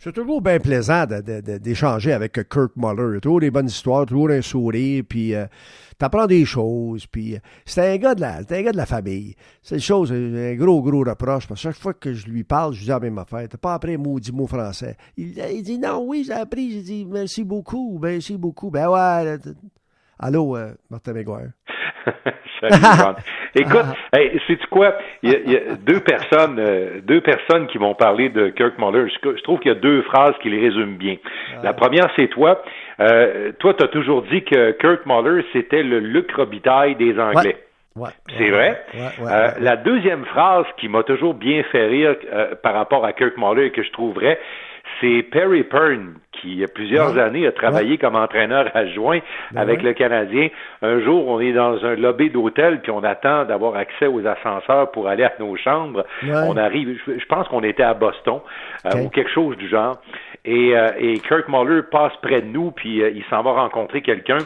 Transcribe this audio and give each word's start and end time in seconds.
C'est 0.00 0.12
toujours 0.12 0.40
bien 0.40 0.60
plaisant 0.60 1.06
d'échanger 1.06 2.12
avec 2.12 2.34
Kirk 2.48 2.70
Muller. 2.76 3.14
Il 3.14 3.16
a 3.16 3.20
toujours 3.20 3.40
des 3.40 3.50
bonnes 3.50 3.66
histoires, 3.66 4.06
toujours 4.06 4.30
un 4.30 4.42
sourire, 4.42 5.02
puis 5.08 5.34
euh, 5.34 5.46
t'apprends 5.98 6.28
des 6.28 6.44
choses, 6.44 7.04
puis 7.06 7.34
euh, 7.34 7.38
c'est 7.64 7.94
un 7.94 7.96
gars 7.96 8.14
de 8.14 8.20
la, 8.20 8.36
un 8.36 8.62
gars 8.62 8.70
de 8.70 8.76
la 8.76 8.86
famille. 8.86 9.34
C'est 9.60 9.74
une 9.74 9.80
chose, 9.80 10.12
un 10.12 10.54
gros, 10.54 10.82
gros 10.82 11.02
reproche, 11.02 11.48
parce 11.48 11.60
que 11.60 11.68
chaque 11.68 11.82
fois 11.82 11.94
que 11.94 12.12
je 12.14 12.28
lui 12.28 12.44
parle, 12.44 12.74
je 12.74 12.78
lui 12.78 12.84
dis 12.84 12.90
la 12.90 13.00
même 13.00 13.18
affaire. 13.18 13.48
T'as 13.48 13.58
pas 13.58 13.74
appris 13.74 13.94
un 13.94 13.98
maudit 13.98 14.30
mot 14.30 14.46
français. 14.46 14.96
Il, 15.16 15.34
dit 15.64 15.80
non, 15.80 16.04
oui, 16.06 16.22
j'ai 16.24 16.32
appris. 16.32 16.70
J'ai 16.70 16.82
dit 16.82 17.04
merci 17.04 17.42
beaucoup, 17.42 17.98
merci 18.00 18.36
beaucoup. 18.36 18.70
Ben 18.70 18.88
ouais. 18.88 19.36
Allô, 20.20 20.56
euh, 20.56 20.74
Martin 20.90 21.12
Écoute, 23.54 23.86
hey, 24.12 24.40
sais-tu 24.46 24.66
quoi? 24.68 24.96
Il 25.22 25.30
y, 25.30 25.56
a, 25.56 25.74
deux 25.74 26.00
personnes, 26.00 26.58
euh, 26.58 27.00
deux 27.02 27.20
personnes 27.20 27.66
qui 27.68 27.78
vont 27.78 27.94
parler 27.94 28.28
de 28.28 28.48
Kirk 28.48 28.78
Muller. 28.78 29.08
Je, 29.08 29.42
trouve 29.42 29.60
qu'il 29.60 29.72
y 29.72 29.74
a 29.74 29.78
deux 29.78 30.02
phrases 30.02 30.34
qui 30.42 30.50
les 30.50 30.60
résument 30.60 30.96
bien. 30.96 31.16
La 31.62 31.72
première, 31.72 32.08
c'est 32.16 32.28
toi. 32.28 32.62
Euh, 33.00 33.52
toi, 33.58 33.74
tu 33.74 33.84
as 33.84 33.88
toujours 33.88 34.22
dit 34.22 34.42
que 34.44 34.72
Kirk 34.72 35.06
Muller, 35.06 35.44
c'était 35.52 35.82
le 35.82 36.00
Luc 36.00 36.32
Robitaille 36.32 36.96
des 36.96 37.18
Anglais. 37.18 37.56
c'est 38.36 38.50
vrai? 38.50 38.84
Euh, 39.20 39.48
la 39.60 39.76
deuxième 39.76 40.24
phrase 40.26 40.66
qui 40.78 40.88
m'a 40.88 41.02
toujours 41.02 41.34
bien 41.34 41.62
fait 41.64 41.86
rire 41.86 42.16
par 42.62 42.74
rapport 42.74 43.04
à 43.04 43.12
Kirk 43.12 43.36
Muller 43.36 43.66
et 43.66 43.70
que 43.70 43.82
je 43.82 43.90
trouverais, 43.92 44.38
c'est 45.00 45.22
Perry 45.30 45.64
Pern 45.64 46.14
qui, 46.40 46.48
il 46.48 46.58
y 46.60 46.64
a 46.64 46.68
plusieurs 46.68 47.18
années, 47.18 47.46
a 47.46 47.52
travaillé 47.52 47.98
comme 47.98 48.14
entraîneur 48.14 48.70
adjoint 48.74 49.20
ben 49.50 49.60
avec 49.60 49.82
le 49.82 49.92
Canadien. 49.92 50.48
Un 50.82 51.00
jour, 51.00 51.26
on 51.26 51.40
est 51.40 51.52
dans 51.52 51.84
un 51.84 51.96
lobby 51.96 52.30
d'hôtel, 52.30 52.80
puis 52.80 52.92
on 52.92 53.02
attend 53.02 53.44
d'avoir 53.44 53.76
accès 53.76 54.06
aux 54.06 54.26
ascenseurs 54.26 54.90
pour 54.90 55.08
aller 55.08 55.24
à 55.24 55.32
nos 55.38 55.56
chambres. 55.56 56.04
On 56.22 56.56
arrive, 56.56 56.98
je, 57.06 57.26
pense 57.26 57.48
qu'on 57.48 57.62
était 57.62 57.82
à 57.82 57.94
Boston, 57.94 58.40
euh, 58.86 59.02
ou 59.02 59.08
quelque 59.08 59.30
chose 59.30 59.56
du 59.56 59.68
genre. 59.68 59.98
Et, 60.44 60.76
euh, 60.76 60.88
et 60.98 61.18
Kirk 61.18 61.48
Muller 61.48 61.82
passe 61.90 62.12
près 62.22 62.40
de 62.40 62.46
nous, 62.46 62.70
puis 62.70 63.02
euh, 63.02 63.10
il 63.10 63.24
s'en 63.24 63.42
va 63.42 63.52
rencontrer 63.52 64.02
quelqu'un 64.02 64.38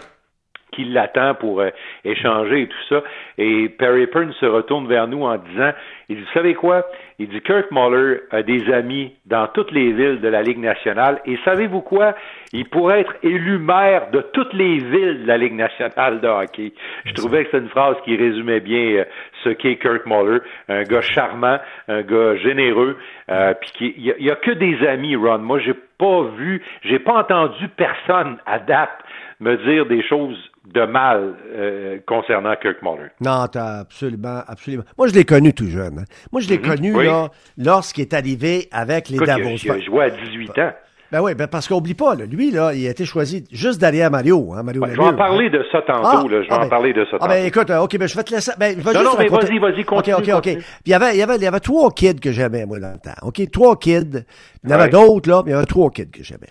qui 0.73 0.85
l'attend 0.85 1.35
pour 1.35 1.63
échanger 2.05 2.63
et 2.63 2.67
tout 2.67 2.85
ça. 2.89 3.03
Et 3.39 3.69
Perry 3.69 4.07
Pern 4.07 4.33
se 4.33 4.47
retourne 4.47 4.89
vers 4.89 5.07
nous 5.07 5.23
en 5.23 5.37
disant, 5.37 5.73
il 6.09 6.17
dit, 6.17 6.23
vous 6.23 6.33
savez 6.33 6.55
quoi? 6.55 6.85
Il 7.19 7.29
dit 7.29 7.41
Kirk 7.41 7.71
Muller 7.71 8.21
a 8.31 8.43
des 8.43 8.73
amis 8.73 9.13
dans 9.27 9.47
toutes 9.47 9.71
les 9.71 9.93
villes 9.93 10.21
de 10.21 10.29
la 10.29 10.43
Ligue 10.43 10.59
nationale 10.59 11.21
et 11.25 11.39
savez-vous 11.45 11.81
quoi? 11.81 12.15
Il 12.53 12.69
pourrait 12.69 13.01
être 13.01 13.15
élu 13.23 13.59
maire 13.59 14.11
de 14.11 14.23
toutes 14.33 14.53
les 14.53 14.79
villes 14.79 15.23
de 15.23 15.27
la 15.27 15.39
Ligue 15.39 15.55
nationale 15.55 16.21
de 16.21 16.27
hockey. 16.27 16.73
Je 17.05 17.13
trouvais 17.13 17.45
que 17.45 17.51
c'est 17.53 17.59
une 17.59 17.69
phrase 17.69 17.97
qui 18.05 18.17
résumait 18.17 18.61
bien 18.61 18.97
euh, 18.97 19.05
ce 19.45 19.51
qu'est 19.51 19.77
Kirk 19.77 20.05
Muller, 20.07 20.41
un 20.69 20.83
gars 20.83 21.01
charmant, 21.01 21.59
un 21.89 22.03
gars 22.03 22.37
généreux, 22.37 22.99
euh, 23.31 23.55
puis 23.55 23.95
il 23.97 24.05
y, 24.19 24.31
a 24.31 24.37
que 24.37 24.51
des 24.51 24.85
amis, 24.87 25.17
Ron. 25.17 25.39
Moi, 25.39 25.61
j'ai 25.61 25.75
pas 25.75 26.23
vu, 26.37 26.63
j'ai 26.83 26.99
pas 26.99 27.15
entendu 27.15 27.69
personne 27.69 28.39
à 28.47 28.59
date 28.59 28.99
me 29.41 29.57
dire 29.57 29.87
des 29.87 30.03
choses 30.03 30.52
de 30.67 30.85
mal 30.87 31.35
euh, 31.55 31.99
concernant 32.07 32.55
Kirk 32.57 32.83
Muller. 32.83 33.09
Non, 33.21 33.47
t'as 33.49 33.81
absolument, 33.81 34.43
absolument. 34.47 34.85
Moi, 34.97 35.09
je 35.09 35.15
l'ai 35.15 35.25
connu 35.25 35.53
tout 35.53 35.67
jeune. 35.67 36.01
Hein. 36.01 36.05
Moi, 36.31 36.41
je 36.41 36.49
l'ai 36.49 36.59
mhm. 36.59 36.67
connu 36.67 37.05
là, 37.05 37.29
lorsqu'il 37.59 38.03
est 38.03 38.15
arrivé 38.15 38.69
avec 38.71 39.09
les 39.09 39.19
Davos. 39.19 39.57
Il 39.63 39.71
a, 39.71 39.81
joué 39.81 40.05
à 40.05 40.11
18 40.11 40.59
ans. 40.59 40.73
Ben 41.11 41.21
oui, 41.21 41.35
ben 41.35 41.47
parce 41.47 41.69
qu'oublie 41.69 41.93
pas, 41.93 42.15
lui, 42.15 42.51
là, 42.51 42.73
il 42.73 42.87
a 42.87 42.91
été 42.91 43.05
choisi 43.05 43.45
juste 43.53 43.79
derrière 43.79 44.11
Mario. 44.11 44.55
Hein, 44.55 44.63
Mario 44.63 44.83
je 44.87 44.97
vais 44.97 45.03
en 45.03 45.15
parler 45.15 45.51
de 45.51 45.63
ça 45.71 45.83
tantôt. 45.83 46.07
Ah, 46.07 46.23
là, 46.27 46.43
je 46.43 46.49
vais 46.49 46.53
ah, 46.53 46.57
en 46.57 46.61
ben, 46.61 46.69
parler 46.71 46.95
de 46.95 47.05
ça 47.05 47.11
tantôt. 47.19 47.25
Ah 47.25 47.29
ben 47.29 47.45
écoute, 47.45 47.69
OK, 47.71 47.99
ben 47.99 48.09
je 48.09 48.17
vais 48.17 48.23
te 48.23 48.35
laisser. 48.35 48.53
Ben, 48.59 48.79
non, 48.79 49.03
non, 49.03 49.11
mais 49.19 49.29
vas-y, 49.29 49.59
vas-y, 49.59 49.85
continue. 49.85 50.17
OK, 50.17 50.29
OK, 50.29 50.35
OK. 50.37 50.43
Puis 50.55 50.65
il 50.87 50.91
y 50.91 50.95
avait, 50.95 51.13
il 51.13 51.19
y 51.19 51.23
avait, 51.23 51.37
il 51.37 51.43
y 51.43 51.47
avait 51.47 51.61
trois 51.61 51.91
kids 51.91 52.19
que 52.19 52.33
j'aimais, 52.33 52.65
moi, 52.65 52.81
dans 52.81 52.93
le 52.93 52.99
temps. 52.99 53.27
OK, 53.27 53.43
trois 53.51 53.77
kids. 53.77 54.25
Il 54.65 54.71
y 54.71 54.73
en 54.73 54.77
avait 54.77 54.89
d'autres, 54.89 55.29
là, 55.29 55.43
mais 55.45 55.51
il 55.51 55.55
y 55.55 55.57
avait 55.59 55.67
trois 55.67 55.91
kids 55.91 56.11
que 56.11 56.23
j'aimais. 56.23 56.49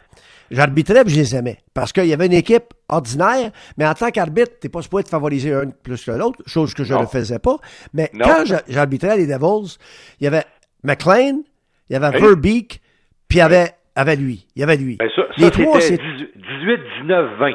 J'arbitrais, 0.51 1.05
puis 1.05 1.13
je 1.13 1.19
les 1.19 1.35
aimais. 1.35 1.57
Parce 1.73 1.93
qu'il 1.93 2.05
y 2.05 2.13
avait 2.13 2.25
une 2.25 2.33
équipe 2.33 2.73
ordinaire, 2.89 3.51
mais 3.77 3.87
en 3.87 3.93
tant 3.93 4.11
qu'arbitre, 4.11 4.51
t'es 4.59 4.67
pas 4.67 4.81
supposé 4.81 5.03
de 5.03 5.07
favoriser 5.07 5.53
un 5.53 5.67
plus 5.67 6.03
que 6.03 6.11
l'autre, 6.11 6.39
chose 6.45 6.73
que 6.73 6.83
je 6.83 6.93
ne 6.93 7.05
faisais 7.05 7.39
pas. 7.39 7.55
Mais 7.93 8.11
quand 8.21 8.43
j'arbitrais 8.67 9.17
les 9.17 9.27
Devils, 9.27 9.77
il 10.19 10.25
y 10.25 10.27
avait 10.27 10.43
McLean, 10.83 11.41
il 11.89 11.93
y 11.93 11.95
avait 11.95 12.19
Verbeek, 12.19 12.81
puis 13.29 13.37
il 13.37 13.39
y 13.39 13.41
avait, 13.41 13.71
avait 13.95 14.17
lui. 14.17 14.45
Il 14.55 14.59
y 14.59 14.63
avait 14.63 14.75
lui. 14.75 14.97
Ben 14.97 15.09
ça, 15.15 15.21
les 15.37 15.51
trois, 15.51 15.79
c'est 15.79 15.97
18, 15.97 16.31
19, 17.01 17.39
20. 17.39 17.51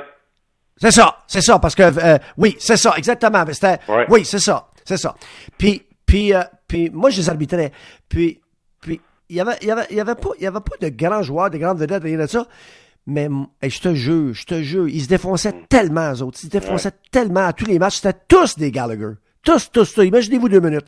C'est 0.79 0.91
ça, 0.91 1.19
c'est 1.27 1.41
ça, 1.41 1.59
parce 1.59 1.75
que 1.75 1.83
euh, 1.83 2.19
oui, 2.37 2.57
c'est 2.59 2.77
ça, 2.77 2.95
exactement. 2.97 3.45
Oui, 4.09 4.25
c'est 4.25 4.39
ça, 4.39 4.69
c'est 4.85 4.99
ça. 4.99 5.15
Puis, 5.59 5.83
puis, 6.07 6.35
euh, 6.35 6.43
puis 6.69 6.91
moi, 6.91 7.11
je 7.11 7.19
les 7.19 7.31
arbitrais. 7.31 7.73
Puis, 8.09 8.41
puis, 8.81 9.01
il 9.29 9.37
y 9.37 9.41
avait, 9.41 9.57
il 9.63 9.69
y 9.69 9.71
avait, 9.71 9.87
il 9.91 9.97
y 9.97 10.01
avait 10.01 10.15
pas, 10.15 10.31
il 10.39 10.45
y 10.45 10.47
avait 10.47 10.61
pas 10.61 10.77
de 10.81 10.89
grands 10.89 11.23
joueurs, 11.23 11.51
de 11.51 11.59
grandes 11.59 11.79
vedettes, 11.79 12.03
rien 12.03 12.19
de 12.19 12.27
ça. 12.27 12.47
Mais 13.07 13.29
je 13.63 13.81
te 13.81 13.95
jure, 13.95 14.35
je 14.35 14.45
te 14.45 14.63
jure, 14.63 14.89
ils 14.89 15.03
se 15.03 15.09
défonçaient 15.09 15.53
mm. 15.53 15.67
tellement, 15.69 16.13
eux 16.13 16.23
autres. 16.23 16.39
Ils 16.43 16.47
se 16.47 16.51
défonçaient 16.51 16.93
tellement 17.11 17.47
à 17.47 17.53
tous 17.53 17.67
les 17.67 17.79
matchs. 17.79 18.01
C'était 18.01 18.19
tous 18.29 18.59
des 18.59 18.71
Gallagher. 18.71 19.15
Tous, 19.45 19.71
tous, 19.71 19.95
tous. 19.95 20.03
Imaginez-vous 20.03 20.49
deux 20.49 20.61
minutes. 20.61 20.87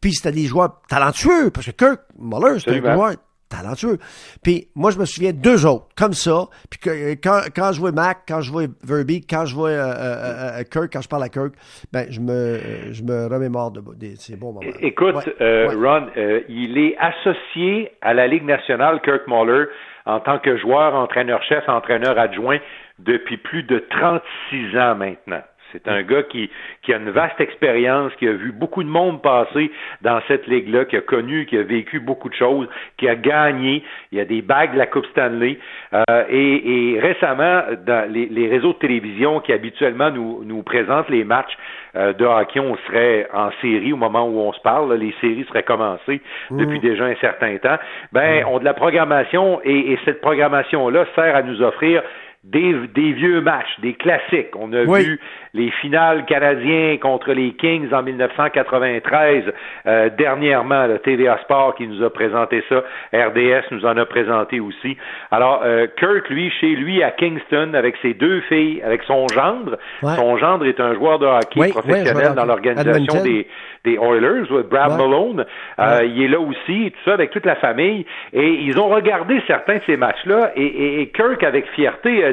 Puis 0.00 0.14
c'était 0.14 0.32
des 0.32 0.46
joueurs 0.46 0.82
talentueux, 0.88 1.50
parce 1.50 1.66
que 1.66 1.70
Kirk 1.70 2.00
Muller, 2.18 2.58
c'était 2.58 2.86
un 2.86 2.94
joueur 2.94 3.12
talentueux. 3.48 3.98
Puis 4.42 4.68
moi, 4.74 4.90
je 4.90 4.98
me 4.98 5.04
souviens 5.04 5.32
d'eux 5.32 5.66
autres, 5.66 5.86
comme 5.96 6.12
ça. 6.12 6.46
Puis 6.70 6.80
que, 6.80 7.12
quand, 7.22 7.42
quand 7.54 7.72
je 7.72 7.80
vois 7.80 7.92
Mac, 7.92 8.22
quand 8.26 8.40
je 8.40 8.50
vois 8.50 8.64
Verby, 8.82 9.24
quand 9.24 9.44
je 9.44 9.54
vois 9.54 9.70
euh, 9.70 9.92
euh, 9.94 10.60
euh, 10.60 10.62
Kirk, 10.64 10.92
quand 10.92 11.02
je 11.02 11.08
parle 11.08 11.22
à 11.22 11.28
Kirk, 11.28 11.54
ben 11.92 12.06
je 12.10 12.20
me 12.20 12.58
je 12.92 13.02
me 13.02 13.26
remémore 13.32 13.70
de, 13.70 13.80
ces 14.16 14.36
bons 14.36 14.52
moments. 14.52 14.72
Écoute, 14.80 15.14
Ron, 15.38 16.06
il 16.48 16.78
est 16.78 16.96
associé 16.98 17.92
à 18.00 18.14
la 18.14 18.26
Ligue 18.26 18.44
nationale, 18.44 19.00
Kirk 19.02 19.28
Muller, 19.28 19.66
en 20.06 20.20
tant 20.20 20.38
que 20.38 20.56
joueur, 20.56 20.94
entraîneur-chef, 20.94 21.68
entraîneur 21.68 22.18
adjoint 22.18 22.58
depuis 22.98 23.36
plus 23.36 23.62
de 23.62 23.78
36 23.90 24.78
ans 24.78 24.94
maintenant. 24.94 25.42
C'est 25.72 25.88
un 25.88 26.02
gars 26.02 26.22
qui, 26.22 26.50
qui 26.82 26.92
a 26.92 26.98
une 26.98 27.10
vaste 27.10 27.40
expérience, 27.40 28.12
qui 28.16 28.28
a 28.28 28.32
vu 28.32 28.52
beaucoup 28.52 28.82
de 28.82 28.88
monde 28.88 29.22
passer 29.22 29.70
dans 30.02 30.20
cette 30.28 30.46
ligue-là, 30.46 30.84
qui 30.84 30.96
a 30.96 31.00
connu, 31.00 31.46
qui 31.46 31.56
a 31.56 31.62
vécu 31.62 31.98
beaucoup 32.00 32.28
de 32.28 32.34
choses, 32.34 32.68
qui 32.98 33.08
a 33.08 33.14
gagné. 33.14 33.82
Il 34.12 34.18
y 34.18 34.20
a 34.20 34.24
des 34.24 34.42
bagues 34.42 34.74
de 34.74 34.78
la 34.78 34.86
Coupe 34.86 35.06
Stanley. 35.06 35.58
Euh, 35.92 36.24
et, 36.28 36.94
et, 36.94 37.00
récemment, 37.00 37.62
dans 37.86 38.10
les, 38.12 38.26
les, 38.26 38.48
réseaux 38.48 38.72
de 38.72 38.78
télévision 38.78 39.40
qui 39.40 39.52
habituellement 39.52 40.10
nous, 40.10 40.44
nous 40.44 40.62
présentent 40.62 41.08
les 41.08 41.24
matchs 41.24 41.56
euh, 41.94 42.12
de 42.12 42.24
hockey, 42.24 42.60
on 42.60 42.76
serait 42.88 43.28
en 43.32 43.50
série 43.60 43.92
au 43.92 43.96
moment 43.96 44.26
où 44.26 44.40
on 44.40 44.52
se 44.52 44.60
parle. 44.60 44.94
les 44.94 45.14
séries 45.20 45.44
seraient 45.48 45.62
commencées 45.62 46.20
mmh. 46.50 46.56
depuis 46.58 46.80
déjà 46.80 47.04
un 47.04 47.16
certain 47.16 47.56
temps. 47.58 47.76
Ben, 48.12 48.42
mmh. 48.42 48.48
on 48.48 48.58
de 48.58 48.64
la 48.64 48.74
programmation 48.74 49.60
et, 49.64 49.92
et 49.92 49.98
cette 50.04 50.20
programmation-là 50.20 51.06
sert 51.14 51.36
à 51.36 51.42
nous 51.42 51.62
offrir 51.62 52.02
des, 52.44 52.74
des, 52.92 53.12
vieux 53.12 53.40
matchs, 53.40 53.78
des 53.80 53.94
classiques. 53.94 54.56
On 54.56 54.72
a 54.72 54.82
vu 54.82 55.20
les 55.54 55.70
finales 55.80 56.24
canadiens 56.24 56.96
contre 57.00 57.32
les 57.32 57.52
Kings 57.52 57.92
en 57.92 58.02
1993. 58.02 59.44
Euh, 59.86 60.10
dernièrement, 60.18 60.88
le 60.88 60.98
TVA 60.98 61.38
Sport 61.44 61.76
qui 61.76 61.86
nous 61.86 62.02
a 62.02 62.10
présenté 62.10 62.64
ça, 62.68 62.82
RDS 63.12 63.66
nous 63.70 63.86
en 63.86 63.96
a 63.96 64.04
présenté 64.06 64.58
aussi. 64.58 64.96
Alors, 65.30 65.62
euh, 65.64 65.86
Kirk, 65.96 66.28
lui, 66.30 66.50
chez 66.60 66.74
lui 66.74 67.00
à 67.02 67.12
Kingston, 67.12 67.74
avec 67.74 67.94
ses 68.02 68.14
deux 68.14 68.40
filles, 68.42 68.82
avec 68.82 69.04
son 69.04 69.28
gendre. 69.28 69.78
Son 70.02 70.36
gendre 70.36 70.66
est 70.66 70.80
un 70.80 70.94
joueur 70.94 71.20
de 71.20 71.26
hockey 71.26 71.68
professionnel 71.70 72.34
dans 72.34 72.44
l'organisation 72.44 73.22
des, 73.22 73.46
des 73.84 73.94
Oilers, 73.94 74.64
Brad 74.68 74.96
Malone. 74.96 75.44
Euh, 75.78 76.00
il 76.04 76.24
est 76.24 76.28
là 76.28 76.40
aussi, 76.40 76.90
tout 76.90 77.00
ça, 77.04 77.14
avec 77.14 77.30
toute 77.30 77.46
la 77.46 77.56
famille. 77.56 78.04
Et 78.32 78.48
ils 78.48 78.78
ont 78.80 78.88
regardé 78.88 79.40
certains 79.46 79.76
de 79.76 79.82
ces 79.86 79.96
matchs-là. 79.96 80.52
Et, 80.56 81.02
et, 81.02 81.06
Kirk, 81.08 81.42
avec 81.44 81.68
fierté, 81.70 82.31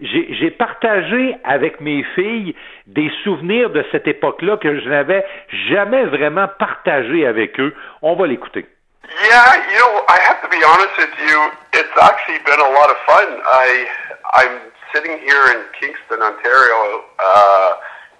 j'ai 0.00 0.50
partagé 0.50 1.36
avec 1.44 1.80
mes 1.80 2.04
filles 2.14 2.54
des 2.86 3.10
souvenirs 3.22 3.70
de 3.70 3.84
cette 3.92 4.06
époque-là 4.06 4.56
que 4.56 4.80
je 4.80 4.88
n'avais 4.88 5.24
jamais 5.68 6.04
vraiment 6.06 6.48
partagé 6.58 7.26
avec 7.26 7.58
eux. 7.60 7.74
On 8.02 8.14
va 8.14 8.26
l'écouter. 8.26 8.66
Yeah, 9.04 9.54
you 9.70 9.78
know, 9.78 10.02
I 10.08 10.18
have 10.24 10.40
to 10.40 10.48
be 10.48 10.60
honest 10.64 10.96
with 10.96 11.14
you. 11.28 11.36
It's 11.74 11.96
actually 12.00 12.40
been 12.46 12.60
a 12.60 12.72
lot 12.72 12.88
of 12.88 12.96
fun. 13.04 13.28
I, 13.44 13.86
I'm 14.32 14.72
sitting 14.94 15.18
here 15.20 15.44
in 15.52 15.60
Kingston, 15.78 16.22
Ontario, 16.22 17.04
uh, 17.20 17.70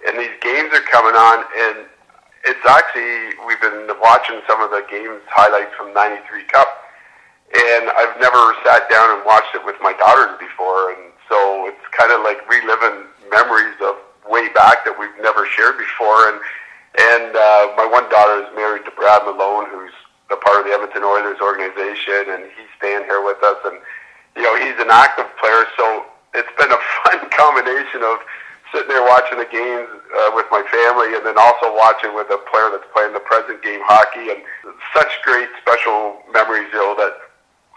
and 0.07 0.19
these 0.19 0.35
games 0.43 0.69
are 0.77 0.85
coming 0.91 1.17
on, 1.17 1.37
and 1.41 1.89
it's 2.45 2.65
actually 2.69 3.33
we've 3.47 3.61
been 3.61 3.89
watching 3.97 4.39
some 4.47 4.61
of 4.61 4.69
the 4.69 4.85
games 4.91 5.25
highlights 5.31 5.73
from 5.73 5.93
'93 5.93 6.21
Cup, 6.53 6.69
and 7.55 7.89
I've 7.89 8.19
never 8.21 8.53
sat 8.61 8.85
down 8.91 9.17
and 9.17 9.25
watched 9.25 9.55
it 9.55 9.65
with 9.65 9.75
my 9.81 9.93
daughters 9.97 10.37
before, 10.37 10.93
and 10.93 11.14
so 11.29 11.67
it's 11.67 11.85
kind 11.97 12.11
of 12.11 12.21
like 12.21 12.41
reliving 12.49 13.09
memories 13.31 13.77
of 13.81 13.97
way 14.29 14.49
back 14.53 14.85
that 14.85 14.93
we've 14.97 15.13
never 15.21 15.45
shared 15.45 15.77
before. 15.77 16.29
And 16.29 16.37
and 16.95 17.35
uh, 17.35 17.75
my 17.75 17.85
one 17.85 18.07
daughter 18.07 18.47
is 18.47 18.49
married 18.55 18.85
to 18.87 18.91
Brad 18.95 19.27
Malone, 19.27 19.67
who's 19.67 19.91
a 20.31 20.39
part 20.39 20.63
of 20.63 20.65
the 20.65 20.71
Edmonton 20.71 21.03
Oilers 21.03 21.43
organization, 21.43 22.31
and 22.31 22.47
he's 22.55 22.71
staying 22.79 23.03
here 23.03 23.19
with 23.19 23.41
us. 23.43 23.59
And 23.67 23.77
you 24.35 24.43
know 24.43 24.55
he's 24.55 24.77
an 24.79 24.89
active 24.89 25.27
player, 25.37 25.67
so 25.75 26.07
it's 26.33 26.51
been 26.55 26.71
a 26.71 26.81
fun 27.03 27.19
combination 27.33 28.05
of 28.05 28.23
sitting 28.73 28.89
there 28.89 29.05
watching 29.05 29.37
the 29.37 29.49
games 29.51 29.87
uh, 29.91 30.31
with 30.33 30.47
my 30.49 30.63
family, 30.71 31.15
and 31.15 31.23
then 31.25 31.37
also 31.37 31.71
watching 31.75 32.15
with 32.15 32.27
a 32.31 32.39
player 32.49 32.71
that's 32.71 32.87
playing 32.91 33.13
the 33.13 33.23
present 33.23 33.61
game 33.61 33.83
hockey, 33.83 34.31
and 34.31 34.41
such 34.95 35.11
great 35.23 35.49
special 35.61 36.23
memories, 36.33 36.67
you 36.73 36.79
know, 36.79 36.95
that 36.97 37.24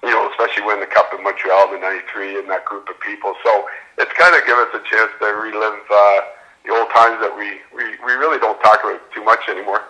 you 0.03 0.11
know, 0.11 0.31
especially 0.31 0.63
actually 0.63 0.67
win 0.67 0.81
the 0.81 0.87
cup 0.87 1.11
in 1.17 1.23
Montreal 1.23 1.75
in 1.75 1.81
'93 1.81 2.39
in 2.39 2.47
that 2.49 2.65
group 2.65 2.89
of 2.89 2.99
people. 3.01 3.35
So 3.45 3.67
it's 3.99 4.13
kind 4.15 4.35
of 4.35 4.47
given 4.47 4.63
us 4.67 4.75
a 4.75 4.83
chance 4.87 5.11
to 5.19 5.27
relive 5.27 5.83
uh, 5.91 6.21
the 6.65 6.71
old 6.73 6.91
times 6.91 7.21
that 7.21 7.35
we, 7.35 7.59
we 7.75 7.99
we 8.07 8.13
really 8.15 8.39
don't 8.39 8.61
talk 8.63 8.81
about 8.85 9.01
too 9.13 9.25
much 9.25 9.41
anymore. 9.49 9.83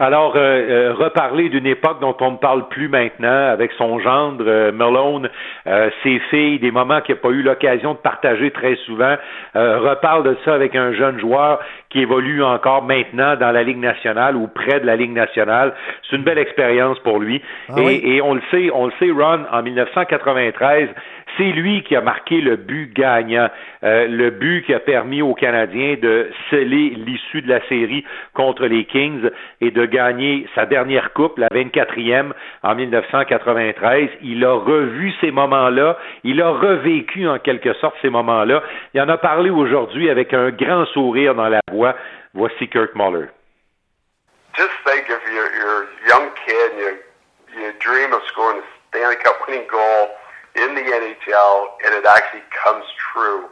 Alors, 0.00 0.36
euh, 0.36 0.40
euh, 0.40 0.94
reparler 0.94 1.48
d'une 1.48 1.66
époque 1.66 2.00
dont 2.00 2.16
on 2.20 2.32
ne 2.32 2.36
parle 2.36 2.68
plus 2.68 2.88
maintenant, 2.88 3.48
avec 3.48 3.72
son 3.72 3.98
gendre, 3.98 4.44
euh, 4.46 4.70
Malone, 4.70 5.28
euh, 5.66 5.90
ses 6.04 6.20
filles, 6.30 6.60
des 6.60 6.70
moments 6.70 7.00
qu'il 7.00 7.16
n'a 7.16 7.20
pas 7.20 7.30
eu 7.30 7.42
l'occasion 7.42 7.94
de 7.94 7.98
partager 7.98 8.52
très 8.52 8.76
souvent, 8.86 9.16
reparle 9.54 10.22
de 10.22 10.36
ça 10.44 10.54
avec 10.54 10.76
un 10.76 10.92
jeune 10.92 11.18
joueur 11.18 11.58
qui 11.90 12.00
évolue 12.00 12.42
encore 12.44 12.82
maintenant 12.82 13.34
dans 13.36 13.50
la 13.50 13.62
Ligue 13.62 13.78
nationale 13.78 14.36
ou 14.36 14.46
près 14.46 14.78
de 14.78 14.86
la 14.86 14.94
Ligue 14.94 15.12
nationale. 15.12 15.74
C'est 16.08 16.16
une 16.16 16.22
belle 16.22 16.38
expérience 16.38 16.98
pour 17.00 17.18
lui. 17.18 17.42
Ah 17.68 17.74
et, 17.78 18.16
et, 18.16 18.22
on 18.22 18.34
le 18.34 18.42
sait, 18.50 18.70
on 18.72 18.86
le 18.86 18.92
sait, 18.98 19.10
Ron, 19.10 19.44
en 19.50 19.62
1993, 19.62 20.90
c'est 21.38 21.52
lui 21.52 21.82
qui 21.84 21.94
a 21.96 22.00
marqué 22.00 22.40
le 22.40 22.56
but 22.56 22.92
gagnant, 22.92 23.48
euh, 23.84 24.08
le 24.08 24.30
but 24.30 24.66
qui 24.66 24.74
a 24.74 24.80
permis 24.80 25.22
aux 25.22 25.34
Canadiens 25.34 25.96
de 26.02 26.30
sceller 26.50 26.90
l'issue 26.90 27.40
de 27.42 27.48
la 27.48 27.66
série 27.68 28.04
contre 28.34 28.66
les 28.66 28.84
Kings 28.84 29.30
et 29.60 29.70
de 29.70 29.86
gagner 29.86 30.46
sa 30.54 30.66
dernière 30.66 31.12
coupe, 31.12 31.38
la 31.38 31.48
24e 31.48 32.32
en 32.62 32.74
1993. 32.74 34.10
Il 34.22 34.44
a 34.44 34.52
revu 34.52 35.12
ces 35.20 35.30
moments-là, 35.30 35.96
il 36.24 36.42
a 36.42 36.50
revécu 36.50 37.28
en 37.28 37.38
quelque 37.38 37.72
sorte 37.74 37.94
ces 38.02 38.10
moments-là. 38.10 38.62
Il 38.92 39.00
en 39.00 39.08
a 39.08 39.16
parlé 39.16 39.50
aujourd'hui 39.50 40.10
avec 40.10 40.34
un 40.34 40.50
grand 40.50 40.84
sourire 40.86 41.34
dans 41.34 41.48
la 41.48 41.60
voix. 41.70 41.94
Voici 42.34 42.68
Kirk 42.68 42.94
Muller. 42.94 43.28
Just 44.56 44.74
think 44.84 45.06
if 45.08 45.22
you're, 45.32 45.54
you're 45.54 45.86
young 46.08 46.30
kid, 46.44 46.72
you, 46.76 47.62
you 47.62 47.72
dream 47.78 48.12
of 48.12 48.20
scoring 48.26 48.58
a 48.58 48.66
Stanley 48.90 49.16
Cup 49.22 49.36
winning 49.46 49.66
goal. 49.70 50.08
In 50.58 50.74
the 50.74 50.82
NHL 50.82 51.78
and 51.86 51.94
it 51.94 52.04
actually 52.04 52.42
comes 52.50 52.84
true, 52.98 53.46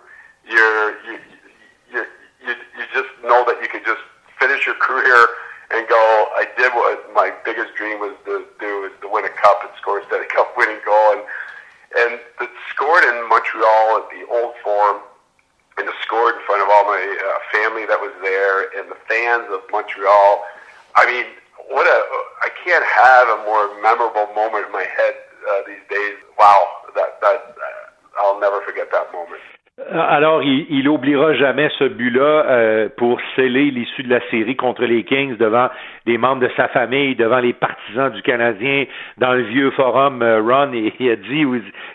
you're, 0.46 0.98
you, 1.06 1.18
you, 1.90 2.00
you, 2.42 2.52
you 2.54 2.84
just 2.92 3.10
know 3.22 3.44
that 3.46 3.58
you 3.62 3.68
could 3.68 3.84
just 3.84 4.02
finish 4.38 4.66
your 4.66 4.76
career 4.76 5.26
and 5.70 5.86
go, 5.88 5.98
I 6.34 6.46
did 6.56 6.72
what 6.74 7.02
my 7.14 7.32
biggest 7.44 7.74
dream 7.74 7.98
was 7.98 8.14
to 8.26 8.46
do, 8.60 8.84
is 8.86 8.92
to 9.02 9.08
win 9.10 9.24
a 9.24 9.34
cup 9.34 9.62
and 9.62 9.70
score 9.80 9.98
a 9.98 10.06
Stanley 10.06 10.30
Cup 10.30 10.54
winning 10.56 10.78
goal. 10.84 11.18
And, 11.18 11.22
and 11.98 12.10
it 12.42 12.50
scored 12.70 13.02
in 13.02 13.16
Montreal 13.28 14.02
at 14.02 14.06
the 14.10 14.22
old 14.30 14.54
Forum 14.62 15.02
and 15.78 15.88
it 15.88 15.94
scored 16.02 16.36
in 16.36 16.42
front 16.46 16.62
of 16.62 16.68
all 16.72 16.84
my 16.84 17.02
uh, 17.02 17.38
family 17.52 17.84
that 17.84 18.00
was 18.00 18.14
there 18.22 18.72
and 18.78 18.90
the 18.90 18.98
fans 19.10 19.44
of 19.52 19.60
Montreal. 19.70 20.46
I 20.96 21.04
mean, 21.04 21.26
what 21.68 21.84
a, 21.84 21.98
I 22.46 22.50
can't 22.64 22.86
have 22.86 23.26
a 23.28 23.38
more 23.44 23.74
memorable 23.82 24.32
moment 24.32 24.66
in 24.66 24.72
my 24.72 24.86
head 24.86 25.25
Moment. 29.12 29.36
Alors, 29.92 30.42
il, 30.42 30.66
il 30.70 30.88
oubliera 30.88 31.34
jamais 31.34 31.68
ce 31.78 31.84
but-là 31.84 32.22
euh, 32.46 32.88
pour 32.96 33.20
sceller 33.34 33.70
l'issue 33.70 34.04
de 34.04 34.08
la 34.08 34.20
série 34.30 34.56
contre 34.56 34.86
les 34.86 35.04
Kings 35.04 35.36
devant 35.36 35.68
des 36.06 36.16
membres 36.16 36.40
de 36.40 36.50
sa 36.56 36.68
famille, 36.68 37.14
devant 37.14 37.40
les 37.40 37.52
partisans 37.52 38.10
du 38.10 38.22
Canadien 38.22 38.86
dans 39.18 39.34
le 39.34 39.42
vieux 39.42 39.70
forum. 39.72 40.22
Euh, 40.22 40.40
Ron, 40.40 40.72
il 40.72 41.10
a 41.10 41.16
dit, 41.16 41.44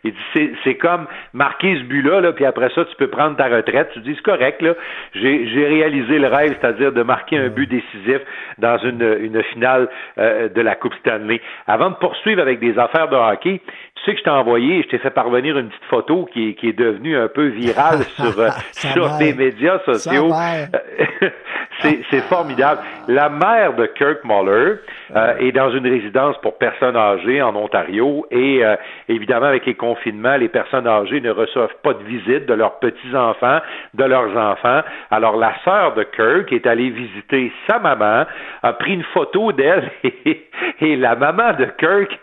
il 0.04 0.12
dit 0.12 0.58
c'est 0.64 0.76
comme 0.76 1.08
marquer 1.34 1.76
ce 1.76 1.82
but-là, 1.86 2.22
là, 2.22 2.34
puis 2.34 2.46
après 2.46 2.70
ça, 2.70 2.86
tu 2.86 2.96
peux 2.98 3.08
prendre 3.08 3.36
ta 3.36 3.48
retraite. 3.48 3.90
Tu 3.94 4.00
dis, 4.02 4.14
c'est 4.16 4.22
correct, 4.32 4.62
là. 4.62 4.76
J'ai 5.16 5.66
réalisé 5.66 6.20
le 6.20 6.28
rêve, 6.28 6.56
c'est-à-dire 6.62 6.92
de 6.92 7.02
marquer 7.02 7.40
un 7.40 7.48
but 7.48 7.68
décisif 7.68 8.22
dans 8.60 8.78
une, 8.78 9.18
une 9.22 9.42
finale 9.46 9.90
euh, 10.20 10.50
de 10.50 10.62
la 10.62 10.76
Coupe 10.76 10.94
Stanley. 11.00 11.42
Avant 11.66 11.90
de 11.90 11.96
poursuivre 11.96 12.44
avec 12.44 12.60
des 12.60 12.78
affaires 12.78 13.08
de 13.08 13.16
hockey, 13.16 13.60
tu 14.04 14.06
sais 14.06 14.14
que 14.14 14.20
je 14.20 14.24
t'ai 14.24 14.32
envoyé, 14.32 14.82
je 14.82 14.88
t'ai 14.88 14.98
fait 14.98 15.12
parvenir 15.12 15.58
une 15.58 15.68
petite 15.70 15.86
photo 15.90 16.28
qui 16.34 16.50
est, 16.50 16.54
qui 16.56 16.70
est 16.70 16.78
devenue 16.78 17.16
un 17.16 17.28
peu 17.28 17.48
virale 17.48 18.04
sur, 18.16 18.40
euh, 18.40 18.50
sur 18.72 19.18
les 19.20 19.34
médias 19.34 19.80
sociaux. 19.86 20.32
c'est 21.82 22.22
formidable. 22.30 22.82
La 23.08 23.30
mère 23.30 23.74
de 23.74 23.86
Kirk 23.88 24.24
Muller 24.24 24.76
euh, 25.16 25.38
est 25.40 25.52
dans 25.52 25.72
une 25.72 25.88
résidence 25.88 26.38
pour 26.42 26.58
personnes 26.58 26.96
âgées 26.96 27.42
en 27.42 27.56
Ontario 27.56 28.26
et 28.32 28.64
euh, 28.64 28.76
évidemment 29.10 29.48
avec 29.48 29.66
les 29.66 29.74
confinements, 29.74 30.36
les 30.38 30.50
personnes 30.50 30.88
âgées 30.88 31.22
ne 31.22 31.32
reçoivent 31.32 31.76
pas 31.84 31.94
de 31.94 32.04
visite 32.04 32.46
de 32.46 32.54
leurs 32.54 32.80
petits-enfants, 32.80 33.60
de 33.94 34.04
leurs 34.04 34.36
enfants. 34.38 34.82
Alors 35.10 35.38
la 35.38 35.54
sœur 35.64 35.94
de 35.96 36.04
Kirk 36.04 36.52
est 36.52 36.68
allée 36.68 36.90
visiter 36.90 37.52
sa 37.68 37.80
maman, 37.80 38.26
a 38.64 38.74
pris 38.74 38.94
une 38.94 39.04
photo 39.14 39.52
d'elle 39.52 39.92
et, 40.04 40.48
et 40.80 40.96
la 40.96 41.16
maman 41.16 41.54
de 41.54 41.66
Kirk 41.78 42.18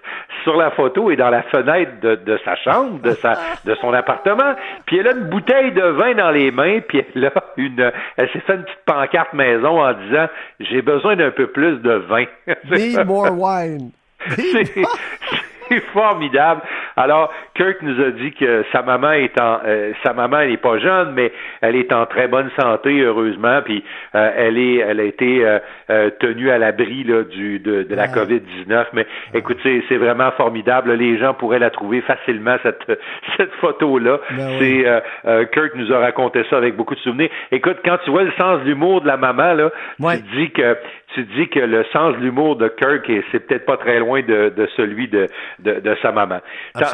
sur 0.44 0.56
la 0.56 0.70
photo 0.70 1.10
est 1.10 1.16
dans 1.16 1.30
la 1.30 1.42
fenêtre 1.42 2.00
de, 2.00 2.14
de 2.14 2.38
sa 2.44 2.56
chambre, 2.56 3.00
de 3.02 3.10
sa 3.10 3.34
de 3.64 3.74
son 3.76 3.92
appartement, 3.92 4.54
puis 4.86 4.98
elle 4.98 5.08
a 5.08 5.12
une 5.12 5.28
bouteille 5.28 5.72
de 5.72 5.82
vin 5.82 6.14
dans 6.14 6.30
les 6.30 6.50
mains, 6.50 6.80
puis 6.86 7.04
elle 7.14 7.26
a 7.26 7.32
une 7.56 7.92
elle 8.16 8.28
s'est 8.30 8.40
fait 8.40 8.54
une 8.54 8.64
petite 8.64 8.84
pancarte 8.86 9.34
maison 9.48 9.80
en 9.80 9.92
disant 9.94 10.26
j'ai 10.60 10.82
besoin 10.82 11.16
d'un 11.16 11.30
peu 11.30 11.46
plus 11.48 11.78
de 11.78 11.92
vin. 12.08 12.24
Need 12.70 13.06
more 13.06 13.30
wine. 13.32 13.90
c'est 14.36 15.80
formidable. 15.92 16.62
Alors, 16.98 17.32
Kirk 17.54 17.80
nous 17.82 18.02
a 18.02 18.10
dit 18.10 18.32
que 18.32 18.64
sa 18.72 18.82
maman 18.82 19.12
est 19.12 19.40
en, 19.40 19.60
euh, 19.64 19.92
sa 20.02 20.12
maman 20.12 20.40
elle 20.40 20.50
n'est 20.50 20.56
pas 20.56 20.78
jeune, 20.78 21.12
mais 21.14 21.30
elle 21.60 21.76
est 21.76 21.92
en 21.92 22.06
très 22.06 22.26
bonne 22.26 22.50
santé 22.58 23.00
heureusement, 23.00 23.60
puis 23.64 23.84
euh, 24.16 24.30
elle 24.36 24.58
est, 24.58 24.78
elle 24.78 24.98
a 24.98 25.04
été 25.04 25.46
euh, 25.88 26.10
tenue 26.18 26.50
à 26.50 26.58
l'abri 26.58 27.04
là 27.04 27.22
du 27.22 27.60
de, 27.60 27.84
de 27.84 27.94
la 27.94 28.08
COVID 28.08 28.40
19. 28.40 28.88
Mais 28.94 29.06
écoute, 29.32 29.58
c'est 29.62 29.96
vraiment 29.96 30.32
formidable. 30.32 30.92
Les 30.94 31.18
gens 31.18 31.34
pourraient 31.34 31.60
la 31.60 31.70
trouver 31.70 32.00
facilement 32.00 32.56
cette 32.64 32.82
cette 33.36 33.52
photo 33.60 33.98
là. 34.00 34.18
Ben 34.30 34.58
c'est 34.58 35.48
Kirk 35.52 35.76
nous 35.76 35.92
a 35.92 36.00
raconté 36.00 36.42
ça 36.50 36.56
avec 36.56 36.74
beaucoup 36.74 36.96
de 36.96 37.00
souvenirs. 37.00 37.30
Écoute, 37.52 37.78
quand 37.84 37.98
tu 38.04 38.10
vois 38.10 38.24
le 38.24 38.32
sens 38.32 38.60
de 38.62 38.64
l'humour 38.64 39.02
de 39.02 39.06
la 39.06 39.16
maman 39.16 39.54
là, 39.54 39.70
tu 40.00 40.36
dis 40.36 40.50
que 40.50 40.76
tu 41.14 41.24
dis 41.24 41.48
que 41.48 41.60
le 41.60 41.84
sens 41.92 42.14
de 42.16 42.20
l'humour 42.20 42.56
de 42.56 42.68
Kirk, 42.68 43.10
c'est 43.32 43.46
peut-être 43.46 43.64
pas 43.64 43.76
très 43.76 43.98
loin 43.98 44.20
de, 44.22 44.52
de 44.54 44.68
celui 44.76 45.08
de, 45.08 45.26
de, 45.58 45.80
de, 45.80 45.96
sa 46.02 46.12
maman. 46.12 46.40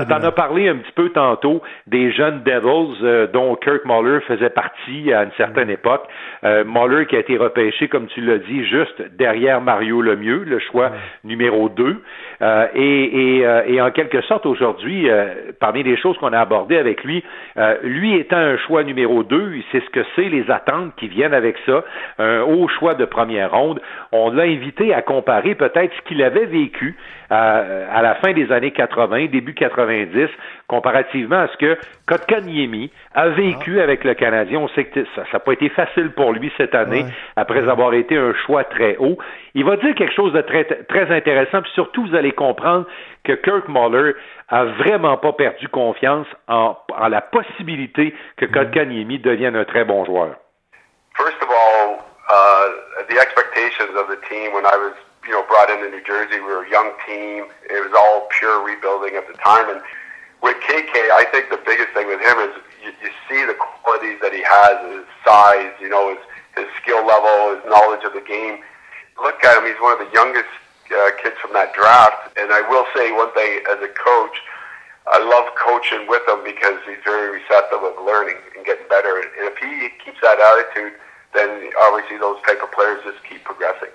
T'en 0.08 0.22
as 0.22 0.32
parlé 0.32 0.68
un 0.68 0.76
petit 0.76 0.92
peu 0.92 1.10
tantôt 1.10 1.62
des 1.86 2.12
jeunes 2.12 2.42
Devils 2.42 2.98
euh, 3.02 3.26
dont 3.26 3.54
Kirk 3.56 3.84
Muller 3.84 4.20
faisait 4.26 4.50
partie 4.50 5.12
à 5.12 5.24
une 5.24 5.32
certaine 5.36 5.68
mm. 5.68 5.72
époque. 5.72 6.04
Euh, 6.44 6.64
Muller 6.64 7.06
qui 7.06 7.16
a 7.16 7.20
été 7.20 7.36
repêché, 7.36 7.88
comme 7.88 8.06
tu 8.08 8.20
l'as 8.20 8.38
dit, 8.38 8.64
juste 8.66 9.02
derrière 9.16 9.60
Mario 9.60 10.00
Lemieux, 10.02 10.44
le 10.44 10.58
choix 10.58 10.90
numéro 11.24 11.68
2. 11.68 12.02
Euh, 12.42 12.66
et, 12.74 13.38
et, 13.38 13.46
euh, 13.46 13.62
et, 13.66 13.80
en 13.80 13.90
quelque 13.90 14.20
sorte, 14.22 14.46
aujourd'hui, 14.46 15.08
parmi 15.60 15.82
les 15.82 15.96
choses 15.96 16.16
qu'on 16.18 16.32
a 16.32 16.40
abordées 16.40 16.78
avec 16.78 17.04
lui, 17.04 17.22
lui 17.82 18.16
étant 18.16 18.36
un 18.36 18.56
choix 18.58 18.82
numéro 18.82 19.22
2, 19.22 19.52
il 19.54 19.62
sait 19.72 19.84
ce 19.84 19.90
que 19.90 20.04
c'est, 20.16 20.28
les 20.28 20.50
attentes 20.50 20.94
qui 20.96 21.08
viennent 21.08 21.34
avec 21.34 21.56
ça, 21.66 21.84
un 22.18 22.42
haut 22.42 22.68
choix 22.68 22.94
de 22.94 23.04
première 23.04 23.52
ronde 23.52 23.80
on 24.12 24.30
l'a 24.30 24.44
invité 24.44 24.94
à 24.94 25.02
comparer 25.02 25.54
peut-être 25.54 25.92
ce 25.96 26.08
qu'il 26.08 26.22
avait 26.22 26.46
vécu 26.46 26.96
à, 27.30 28.00
la 28.02 28.14
fin 28.16 28.32
des 28.32 28.52
années 28.52 28.70
80, 28.70 29.26
début 29.26 29.54
90, 29.54 29.73
comparativement 30.66 31.40
à 31.40 31.48
ce 31.48 31.56
que 31.56 31.78
Kotkaniemi 32.06 32.90
a 33.14 33.28
vécu 33.28 33.80
ah. 33.80 33.84
avec 33.84 34.04
le 34.04 34.14
Canadien. 34.14 34.60
On 34.60 34.68
sait 34.68 34.84
que 34.84 35.04
ça 35.14 35.24
n'a 35.32 35.38
pas 35.38 35.52
été 35.52 35.68
facile 35.70 36.10
pour 36.10 36.32
lui 36.32 36.52
cette 36.56 36.74
année, 36.74 37.04
après 37.36 37.68
avoir 37.68 37.94
été 37.94 38.16
un 38.16 38.34
choix 38.46 38.64
très 38.64 38.96
haut. 38.98 39.18
Il 39.54 39.64
va 39.64 39.76
dire 39.76 39.94
quelque 39.94 40.14
chose 40.14 40.32
de 40.32 40.40
très, 40.40 40.64
très 40.64 41.14
intéressant, 41.14 41.62
puis 41.62 41.70
surtout, 41.74 42.06
vous 42.06 42.14
allez 42.14 42.32
comprendre 42.32 42.86
que 43.24 43.32
Kirk 43.32 43.68
Muller 43.68 44.12
a 44.48 44.64
vraiment 44.64 45.16
pas 45.16 45.32
perdu 45.32 45.68
confiance 45.68 46.26
en, 46.48 46.76
la 47.08 47.20
possibilité 47.20 48.14
que 48.36 48.46
mm-hmm. 48.46 48.50
Kotkaniemi 48.52 49.18
devienne 49.18 49.56
un 49.56 49.64
très 49.64 49.84
bon 49.84 50.04
joueur. 50.04 50.36
First 51.16 51.40
of 51.42 51.48
all, 51.48 52.02
uh, 52.28 53.04
the 53.08 53.18
expectations 53.20 53.94
of 53.96 54.08
the 54.08 54.18
team 54.28 54.52
when 54.52 54.66
I 54.66 54.76
was, 54.76 54.94
you 55.26 55.32
know, 55.32 55.44
brought 55.46 55.70
into 55.70 55.88
New 55.88 56.02
Jersey, 56.04 56.40
we 56.40 56.46
were 56.46 56.64
a 56.64 56.70
young 56.70 56.92
team. 57.06 57.48
It 57.68 57.80
was 57.80 57.92
all 57.96 58.28
pure 58.38 58.62
rebuilding 58.64 59.16
at 59.16 59.26
the 59.26 59.34
time. 59.40 59.68
And 59.68 59.80
with 60.42 60.56
KK, 60.60 60.92
I 60.92 61.24
think 61.32 61.48
the 61.48 61.60
biggest 61.64 61.96
thing 61.96 62.06
with 62.06 62.20
him 62.20 62.36
is 62.44 62.52
you, 62.84 62.92
you 63.00 63.10
see 63.28 63.44
the 63.44 63.56
qualities 63.56 64.20
that 64.20 64.32
he 64.32 64.44
has, 64.44 64.76
his 64.92 65.08
size, 65.24 65.72
you 65.80 65.88
know, 65.88 66.12
his, 66.12 66.20
his 66.60 66.68
skill 66.80 67.00
level, 67.06 67.56
his 67.56 67.64
knowledge 67.64 68.04
of 68.04 68.12
the 68.12 68.24
game. 68.24 68.60
Look 69.16 69.40
at 69.44 69.56
him; 69.56 69.64
he's 69.64 69.80
one 69.80 69.96
of 69.96 70.02
the 70.04 70.12
youngest 70.12 70.50
uh, 70.92 71.10
kids 71.22 71.36
from 71.40 71.52
that 71.56 71.72
draft. 71.72 72.36
And 72.36 72.52
I 72.52 72.60
will 72.68 72.84
say 72.92 73.12
one 73.12 73.32
thing 73.32 73.64
as 73.70 73.80
a 73.80 73.88
coach. 73.88 74.36
I 75.08 75.20
love 75.20 75.52
coaching 75.60 76.08
with 76.08 76.24
him 76.28 76.40
because 76.44 76.80
he's 76.88 77.00
very 77.04 77.28
receptive 77.28 77.84
of 77.84 77.92
learning 78.04 78.40
and 78.56 78.64
getting 78.64 78.88
better. 78.88 79.20
And 79.20 79.28
if 79.48 79.56
he 79.60 79.92
keeps 80.00 80.20
that 80.24 80.40
attitude, 80.40 80.96
then 81.32 81.70
obviously 81.80 82.16
those 82.16 82.40
type 82.44 82.62
of 82.62 82.72
players 82.72 83.04
just 83.04 83.22
keep 83.24 83.44
progressing. 83.44 83.92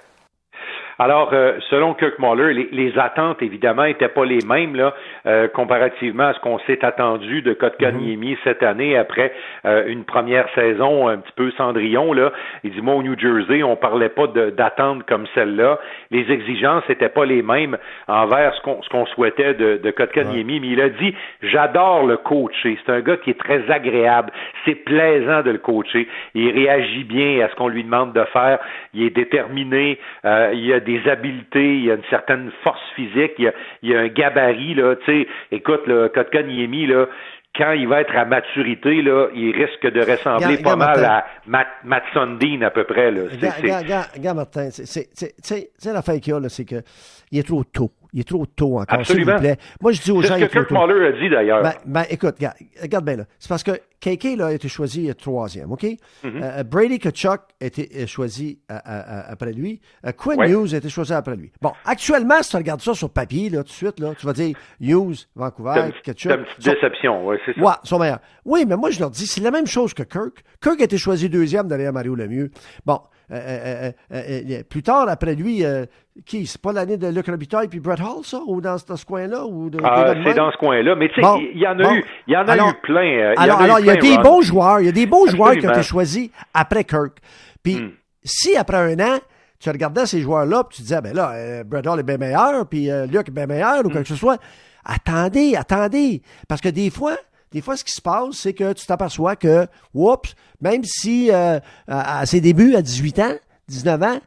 Alors, 1.02 1.30
euh, 1.32 1.58
selon 1.70 1.94
Kirk 1.94 2.20
Muller, 2.20 2.68
les, 2.74 3.00
attentes, 3.00 3.42
évidemment, 3.42 3.86
n'étaient 3.86 4.10
pas 4.10 4.26
les 4.26 4.46
mêmes. 4.46 4.76
Là. 4.76 4.94
Euh, 5.30 5.48
comparativement 5.48 6.24
à 6.24 6.34
ce 6.34 6.40
qu'on 6.40 6.58
s'est 6.60 6.84
attendu 6.84 7.44
de 7.44 7.54
Kotkaniemi 7.54 8.34
mm 8.34 8.38
cette 8.44 8.64
année 8.64 8.98
après 8.98 9.32
euh, 9.66 9.84
une 9.88 10.04
première 10.04 10.48
saison 10.56 11.08
un 11.08 11.18
petit 11.18 11.34
peu 11.36 11.52
cendrillon. 11.52 12.14
Là. 12.14 12.32
Il 12.64 12.72
dit, 12.72 12.82
moi, 12.82 12.96
au 12.96 13.04
New 13.04 13.18
Jersey, 13.18 13.62
on 13.62 13.76
parlait 13.76 14.10
pas 14.10 14.28
d'attente 14.28 15.04
comme 15.06 15.28
celle-là. 15.36 15.78
Les 16.10 16.32
exigences 16.32 16.84
n'étaient 16.90 17.10
pas 17.10 17.26
les 17.26 17.44
mêmes 17.44 17.78
envers 18.08 18.56
ce 18.56 18.62
qu'on, 18.62 18.82
ce 18.82 18.90
qu'on 18.90 19.06
souhaitait 19.08 19.54
de, 19.54 19.78
de 19.78 19.92
Kotkaniemi, 19.92 20.60
mais 20.60 20.68
il 20.68 20.82
a 20.82 20.90
dit, 20.90 21.14
j'adore 21.44 22.06
le 22.06 22.18
coacher. 22.18 22.80
C'est 22.84 22.92
un 22.92 23.02
gars 23.02 23.18
qui 23.18 23.30
est 23.30 23.40
très 23.40 23.70
agréable. 23.70 24.32
C'est 24.66 24.76
plaisant 24.76 25.44
de 25.44 25.52
le 25.52 25.60
coacher. 25.60 26.08
Il 26.34 26.52
réagit 26.52 27.04
bien 27.04 27.46
à 27.46 27.50
ce 27.50 27.56
qu'on 27.56 27.68
lui 27.68 27.84
demande 27.84 28.14
de 28.14 28.24
faire. 28.34 28.60
Il 28.94 29.04
est 29.04 29.16
déterminé. 29.16 30.00
Euh, 30.26 30.52
il 30.54 30.74
a 30.74 30.80
des 30.80 31.08
habiletés. 31.08 31.78
Il 31.78 31.92
a 31.92 31.96
une 31.96 32.10
certaine 32.10 32.52
force 32.64 32.82
physique. 32.96 33.34
Il 33.38 33.48
a, 33.48 33.52
il 33.84 33.96
a 33.96 34.00
un 34.00 34.08
gabarit, 34.08 34.74
là. 34.74 34.96
Tu 34.96 35.06
sais, 35.06 35.19
écoute, 35.52 35.82
le 35.88 36.12
là, 36.88 37.06
quand 37.56 37.72
il 37.72 37.88
va 37.88 38.02
être 38.02 38.16
à 38.16 38.26
maturité, 38.26 39.02
là, 39.02 39.28
il 39.34 39.52
risque 39.52 39.92
de 39.92 40.00
ressembler 40.00 40.58
pas 40.58 40.76
mal 40.76 41.04
à 41.04 41.26
Matt, 41.48 41.68
Matt, 41.84 42.04
Sundin 42.14 42.62
à 42.62 42.70
peu 42.70 42.84
près. 42.84 43.12
Là. 43.12 43.24
Gars, 44.18 44.34
Martin, 44.34 44.70
c'est 44.72 45.70
l'affaire 45.86 46.20
qu'il 46.20 46.34
y 46.34 46.36
a, 46.36 46.50
c'est 46.50 46.66
qu'il 46.66 46.84
est 47.34 47.48
trop 47.48 47.64
tôt. 47.64 47.92
Il 48.12 48.22
est 48.22 48.28
trop 48.28 48.46
tôt 48.46 48.80
encore, 48.80 49.06
s'il 49.06 49.24
vous 49.24 49.38
plaît. 49.38 49.58
Moi, 49.82 49.92
je 49.92 50.02
dis 50.02 50.12
aux 50.12 50.22
gens... 50.22 50.36
C'est 50.36 50.42
ce 50.42 50.46
que 50.46 50.52
Kirk 50.52 50.72
Muller 50.72 51.08
a 51.08 51.12
dit, 51.12 51.30
d'ailleurs. 51.30 51.62
Ben, 51.62 51.74
ben, 51.86 52.06
écoute, 52.10 52.36
regarde, 52.38 52.56
regarde 52.82 53.06
bien 53.06 53.18
là. 53.18 53.26
C'est 53.38 53.50
parce 53.50 53.64
que 53.64 53.72
KK 54.02 54.38
là, 54.38 54.48
a 54.48 54.52
été 54.54 54.68
choisi 54.68 55.14
troisième, 55.16 55.72
OK? 55.72 55.86
Mm 56.24 56.64
Brady 56.64 56.98
Kachuk 57.00 57.42
a 57.62 57.66
été 57.66 58.08
choisi 58.08 58.60
après 58.68 59.52
lui. 59.52 59.80
Quinn 60.18 60.42
Hughes 60.42 60.74
a 60.74 60.78
été 60.78 60.90
choisi 60.90 61.14
après 61.14 61.36
lui. 61.36 61.52
Bon, 61.62 61.72
actuellement, 61.86 62.42
si 62.42 62.50
tu 62.50 62.58
regardes 62.58 62.82
ça 62.82 62.94
sur 62.94 63.12
papier, 63.12 63.50
là, 63.50 63.60
tout 63.60 63.70
de 63.70 63.74
suite, 63.74 64.00
là, 64.00 64.14
tu 64.18 64.26
vas 64.26 64.34
dire 64.34 64.56
Hughes, 64.80 65.28
Vancouver, 65.36 65.92
Kachuk... 66.04 66.32
C'est 66.32 66.40
une 66.40 66.46
petite 66.46 66.66
déception, 66.66 67.28
oui, 67.28 67.38
c'est 67.46 67.54
ça. 67.54 67.62
Ouais, 67.62 67.74
sont 67.84 68.00
meilleurs. 68.00 68.22
Oui, 68.46 68.66
mais 68.68 68.76
moi, 68.76 68.90
je 68.90 69.00
leur 69.00 69.12
dis, 69.12 69.28
c'est 69.28 69.42
la 69.42 69.52
même 69.52 69.68
chose 69.68 69.94
que 69.94 70.04
Kirk. 70.04 70.44
Kirk 70.62 70.82
a 70.82 70.84
été 70.84 70.98
choisi 70.98 71.30
deuxième 71.30 71.68
derrière 71.68 71.94
Mario 71.94 72.16
Lemieux. 72.16 72.50
Bon, 72.86 73.02
euh, 73.32 73.92
euh, 74.12 74.42
euh, 74.52 74.64
plus 74.68 74.82
tard, 74.82 75.08
après 75.08 75.36
lui, 75.36 75.64
qui? 76.26 76.48
C'est 76.48 76.62
pas 76.62 76.74
l'année 76.74 76.98
de 76.98 77.08
Luc 77.08 77.28
Robitaille 77.28 77.68
puis 77.68 77.80
Brett 77.80 78.00
Hall, 78.00 78.24
ça? 78.24 78.40
Ou 78.48 78.60
dans, 78.62 78.78
ce 78.78 79.06
coin-là? 79.06 79.44
Ah, 79.84 80.14
c'est 80.26 80.34
dans 80.34 80.52
ce 80.52 80.58
coin-là. 80.58 80.96
Mais 80.96 81.10
tu 81.10 81.22
sais, 81.22 81.28
il 81.54 81.60
y 81.60 81.68
en 81.68 81.80
a 81.80 81.94
eu, 81.94 82.04
il 82.28 82.34
y 82.34 82.38
en 82.38 82.48
a 82.48 82.58
eu 82.58 82.74
plein. 82.82 83.34
alors, 83.38 83.62
alors 83.62 83.80
il 83.80 83.86
y 83.86 83.92
a 83.92 83.96
des 83.96 84.18
bons 84.18 84.42
joueurs. 84.42 84.80
Il 84.80 84.88
y 84.88 84.90
a 84.90 84.94
des 84.94 85.06
bons 85.06 85.28
joueurs 85.28 85.54
qui 85.54 85.68
ont 85.68 85.72
été 85.72 85.84
choisis 85.84 86.30
après 86.54 86.84
Kirk. 86.84 87.18
Puis, 87.62 87.76
hmm. 87.76 87.92
si 88.24 88.56
après 88.56 88.78
un 88.78 89.00
an, 89.00 89.20
tu 89.60 89.70
regardais 89.70 90.06
ces 90.06 90.22
joueurs-là, 90.22 90.64
puis 90.64 90.78
tu 90.78 90.82
disais, 90.84 91.02
ben 91.02 91.14
là, 91.14 91.64
Brett 91.66 91.86
Hall 91.86 92.00
est 92.00 92.04
bien 92.04 92.18
meilleur, 92.18 92.66
puis 92.68 92.90
Luc 93.12 93.28
est 93.28 93.32
bien 93.32 93.46
meilleur, 93.46 93.86
ou 93.86 93.90
hmm. 93.90 93.94
quelque 93.94 94.08
chose 94.08 94.20
soit. 94.20 94.38
Attendez, 94.86 95.56
attendez. 95.56 96.22
Parce 96.48 96.62
que 96.62 96.70
des 96.70 96.90
fois, 96.90 97.18
des 97.52 97.62
fois, 97.62 97.76
ce 97.76 97.84
qui 97.84 97.92
se 97.92 98.02
passe, 98.02 98.36
c'est 98.36 98.54
que 98.54 98.74
tu 98.74 98.86
t'aperçois 98.86 99.36
que, 99.36 99.68
oups, 99.94 100.36
même 100.62 100.84
si 100.84 101.30
euh, 101.32 101.60
à, 101.88 102.26
ses 102.26 102.42
débuts, 102.42 102.76
à 102.76 102.82
18 102.82 103.20
ans, 103.20 103.34
19 103.68 104.04
ans, 104.04 104.20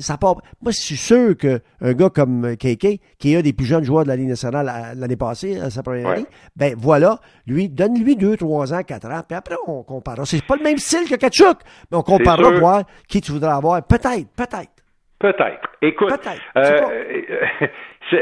ça 0.00 0.16
part. 0.16 0.36
Moi, 0.62 0.72
je 0.72 0.80
suis 0.80 0.96
sûr 0.96 1.36
qu'un 1.36 1.92
gars 1.92 2.08
comme 2.08 2.56
KK, 2.56 3.00
qui 3.18 3.32
est 3.32 3.36
un 3.36 3.42
des 3.42 3.52
plus 3.52 3.66
jeunes 3.66 3.84
joueurs 3.84 4.04
de 4.04 4.08
la 4.08 4.16
Ligue 4.16 4.28
nationale 4.28 4.94
l'année 4.96 5.16
passée, 5.16 5.60
à 5.60 5.68
sa 5.68 5.82
première 5.82 6.08
année, 6.08 6.26
ben 6.56 6.74
voilà, 6.78 7.18
lui, 7.46 7.68
donne-lui 7.68 8.16
2, 8.16 8.38
3 8.38 8.72
ans, 8.72 8.82
4 8.82 9.10
ans, 9.10 9.20
puis 9.28 9.36
après, 9.36 9.56
on 9.66 9.82
comparera. 9.82 10.24
C'est 10.24 10.44
pas 10.44 10.56
le 10.56 10.62
même 10.62 10.78
style 10.78 11.08
que 11.08 11.16
Kachuk, 11.16 11.58
mais 11.90 11.98
on 11.98 12.02
comparera 12.02 12.50
voir 12.58 12.82
qui 13.08 13.20
tu 13.20 13.32
voudrais 13.32 13.52
avoir. 13.52 13.82
Peut-être, 13.82 14.28
peut-être. 14.34 14.72
Peut-être. 15.18 15.68
Écoute, 15.82 16.12
euh, 16.56 16.80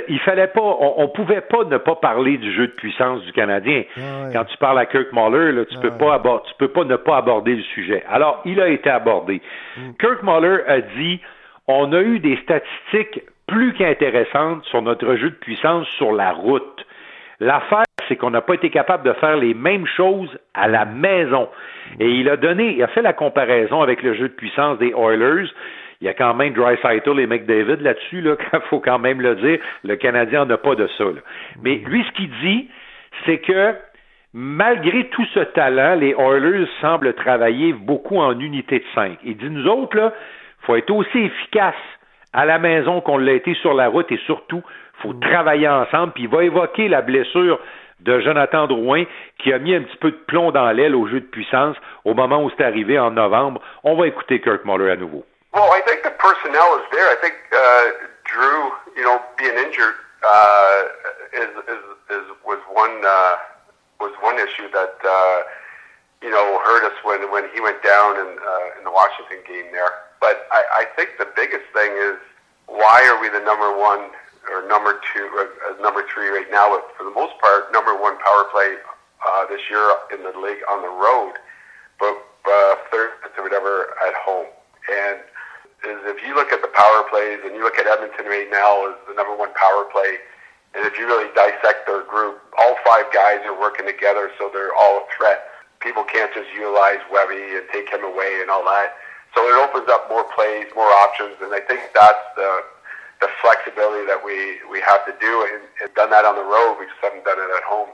il 0.09 0.19
fallait 0.21 0.49
pas, 0.49 0.61
on, 0.63 1.09
pouvait 1.09 1.41
pas 1.41 1.65
ne 1.65 1.77
pas 1.79 1.97
parler 1.97 2.39
du 2.39 2.53
jeu 2.53 2.67
de 2.67 2.73
puissance 2.73 3.23
du 3.23 3.33
Canadien. 3.33 3.85
Ah 3.97 4.29
Quand 4.33 4.45
tu 4.45 4.57
parles 4.59 4.79
à 4.79 4.87
Kirk 4.87 5.13
Muller, 5.13 5.53
là, 5.53 5.65
tu 5.65 5.79
peux 5.79 5.91
ah 5.93 5.99
pas 5.99 6.15
aborder, 6.15 6.45
tu 6.49 6.55
peux 6.59 6.69
pas 6.69 6.85
ne 6.85 6.97
pas 6.97 7.17
aborder 7.17 7.57
le 7.57 7.63
sujet. 7.63 8.03
Alors, 8.09 8.43
il 8.45 8.61
a 8.61 8.69
été 8.69 8.91
abordé. 8.91 9.41
Mm. 9.77 9.93
Kirk 10.01 10.23
Muller 10.23 10.59
a 10.67 10.81
dit, 10.81 11.21
on 11.69 11.93
a 11.93 12.01
eu 12.01 12.19
des 12.19 12.37
statistiques 12.39 13.21
plus 13.47 13.75
qu'intéressantes 13.75 14.65
sur 14.65 14.83
notre 14.83 15.15
jeu 15.17 15.31
de 15.31 15.37
puissance 15.37 15.87
sur 15.99 16.13
la 16.13 16.33
route. 16.33 16.87
L'affaire, 17.39 17.85
c'est 18.09 18.17
qu'on 18.17 18.31
n'a 18.31 18.41
pas 18.41 18.55
été 18.55 18.71
capable 18.71 19.05
de 19.05 19.13
faire 19.15 19.37
les 19.37 19.55
mêmes 19.55 19.87
choses 19.87 20.37
à 20.55 20.69
la 20.69 20.85
maison. 20.85 21.49
Et 22.01 22.09
il 22.09 22.29
a 22.29 22.37
donné, 22.37 22.75
il 22.75 22.83
a 22.83 22.89
fait 22.89 23.03
la 23.03 23.13
comparaison 23.13 23.83
avec 23.83 24.03
le 24.03 24.15
jeu 24.15 24.29
de 24.29 24.35
puissance 24.35 24.79
des 24.79 24.93
Oilers 24.97 25.49
il 26.01 26.07
y 26.07 26.09
a 26.09 26.15
quand 26.15 26.35
même 26.35 26.53
Dreisaitl 26.53 27.19
et 27.19 27.27
McDavid 27.27 27.83
là-dessus, 27.83 28.21
là, 28.21 28.37
il 28.53 28.61
faut 28.69 28.81
quand 28.81 28.99
même 28.99 29.21
le 29.21 29.37
dire. 29.37 29.59
Le 29.85 29.97
Canadien 29.97 30.45
n'a 30.45 30.59
pas 30.59 30.75
de 30.75 30.89
ça. 30.99 31.05
Mais 31.63 31.77
lui, 31.87 32.05
ce 32.05 32.13
qu'il 32.13 32.31
dit, 32.43 32.69
c'est 33.25 33.39
que 33.39 33.75
malgré 34.35 35.09
tout 35.09 35.25
ce 35.33 35.41
talent, 35.41 35.95
les 35.95 36.15
Oilers 36.19 36.69
semblent 36.81 37.15
travailler 37.15 37.73
beaucoup 37.73 38.19
en 38.19 38.39
unité 38.39 38.81
de 38.81 38.85
cinq. 38.95 39.19
Il 39.25 39.37
dit, 39.37 39.49
nous 39.49 39.67
autres, 39.67 39.97
là, 39.97 40.13
faut 40.63 40.77
être 40.77 40.91
aussi 40.91 41.19
efficace 41.19 41.75
à 42.33 42.45
la 42.45 42.59
maison 42.59 43.01
qu'on 43.01 43.17
l'a 43.17 43.33
été 43.33 43.55
sur 43.55 43.73
la 43.73 43.89
route 43.89 44.11
et 44.13 44.21
surtout, 44.27 44.63
faut 44.99 45.15
travailler 45.15 45.69
ensemble. 45.69 46.13
Puis 46.13 46.25
il 46.25 46.29
va 46.29 46.45
évoquer 46.45 46.89
la 46.89 47.01
blessure 47.01 47.59
de 48.01 48.21
Jonathan 48.21 48.67
Drouin 48.67 49.05
qui 49.39 49.53
a 49.53 49.59
mis 49.59 49.75
un 49.75 49.81
petit 49.81 49.97
peu 49.97 50.11
de 50.11 50.19
plomb 50.27 50.51
dans 50.51 50.71
l'aile 50.71 50.95
au 50.95 51.07
jeu 51.07 51.21
de 51.21 51.27
puissance 51.27 51.77
au 52.05 52.13
moment 52.13 52.45
où 52.45 52.51
c'est 52.51 52.65
arrivé 52.65 52.99
en 52.99 53.13
novembre. 53.13 53.63
On 53.85 53.95
va 53.95 54.07
écouter 54.07 54.41
Kirk 54.41 54.67
Muller 54.67 54.91
à 54.91 54.97
nouveau. 54.97 55.25
Well, 55.57 55.73
I 55.73 55.81
think 55.89 56.05
the 56.05 56.13
personnel 56.13 56.77
is 56.77 56.85
there. 56.93 57.09
I 57.09 57.17
think 57.17 57.33
uh, 57.49 58.13
Drew, 58.29 58.77
you 58.93 59.01
know, 59.01 59.25
being 59.41 59.57
injured 59.57 59.97
uh, 60.21 60.83
is, 61.33 61.49
is 61.65 61.83
is 62.13 62.25
was 62.45 62.61
one 62.69 63.01
uh, 63.01 63.41
was 63.97 64.13
one 64.21 64.37
issue 64.37 64.69
that 64.77 65.01
uh, 65.01 65.39
you 66.21 66.29
know 66.29 66.61
hurt 66.61 66.85
us 66.85 66.93
when 67.09 67.33
when 67.33 67.49
he 67.57 67.65
went 67.65 67.81
down 67.81 68.21
in 68.21 68.37
uh, 68.37 68.77
in 68.77 68.85
the 68.85 68.93
Washington 68.93 69.41
game 69.49 69.73
there. 69.73 69.89
But 70.21 70.45
I, 70.53 70.85
I 70.85 70.93
think 70.93 71.17
the 71.17 71.33
biggest 71.33 71.65
thing 71.73 71.89
is 72.05 72.21
why 72.69 73.09
are 73.09 73.17
we 73.17 73.33
the 73.33 73.41
number 73.41 73.73
one 73.73 74.13
or 74.53 74.61
number 74.69 75.01
two 75.17 75.25
or 75.41 75.57
uh, 75.65 75.81
number 75.81 76.05
three 76.13 76.29
right 76.29 76.53
now? 76.53 76.69
But 76.69 76.85
for 77.01 77.09
the 77.09 77.17
most 77.17 77.33
part, 77.41 77.73
number 77.73 77.97
one 77.97 78.21
power 78.21 78.45
play 78.53 78.77
uh, 79.25 79.49
this 79.49 79.65
year 79.73 79.89
in 80.13 80.21
the 80.21 80.37
league 80.37 80.61
on 80.69 80.85
the 80.85 80.93
road, 80.93 81.41
but 81.97 82.13
uh, 82.45 82.77
third 82.93 83.17
or 83.41 83.43
whatever 83.43 83.97
at 84.05 84.13
home. 84.21 84.53
And 84.93 85.19
is 85.87 86.03
if 86.11 86.21
you 86.27 86.35
look 86.35 86.53
at 86.53 86.61
the 86.61 86.73
power 86.75 87.07
plays 87.09 87.41
and 87.47 87.55
you 87.55 87.63
look 87.63 87.79
at 87.79 87.87
Edmonton 87.87 88.27
right 88.27 88.51
now 88.51 88.91
as 88.91 88.99
the 89.07 89.15
number 89.15 89.35
one 89.35 89.55
power 89.55 89.87
play, 89.89 90.19
and 90.75 90.85
if 90.85 90.99
you 90.99 91.07
really 91.07 91.33
dissect 91.33 91.87
their 91.87 92.03
group, 92.05 92.43
all 92.59 92.77
five 92.85 93.09
guys 93.15 93.41
are 93.47 93.59
working 93.59 93.87
together, 93.87 94.31
so 94.39 94.51
they're 94.53 94.75
all 94.77 95.01
a 95.01 95.07
threat. 95.17 95.49
People 95.81 96.05
can't 96.05 96.33
just 96.35 96.53
utilize 96.53 97.01
Webby 97.09 97.57
and 97.57 97.65
take 97.73 97.89
him 97.89 98.05
away 98.05 98.43
and 98.43 98.51
all 98.51 98.65
that. 98.65 98.99
So 99.35 99.47
it 99.49 99.57
opens 99.57 99.89
up 99.89 100.09
more 100.09 100.25
plays, 100.35 100.67
more 100.75 100.91
options, 101.05 101.37
and 101.41 101.55
I 101.55 101.61
think 101.61 101.81
that's 101.95 102.27
the 102.37 102.65
the 103.21 103.29
flexibility 103.41 104.05
that 104.07 104.21
we 104.21 104.61
we 104.71 104.81
have 104.81 105.05
to 105.07 105.15
do, 105.21 105.49
and, 105.49 105.63
and 105.81 105.89
done 105.95 106.11
that 106.11 106.25
on 106.25 106.37
the 106.37 106.45
road. 106.45 106.77
We 106.79 106.87
just 106.87 107.01
haven't 107.01 107.25
done 107.25 107.39
it 107.39 107.51
at 107.57 107.65
home. 107.65 107.89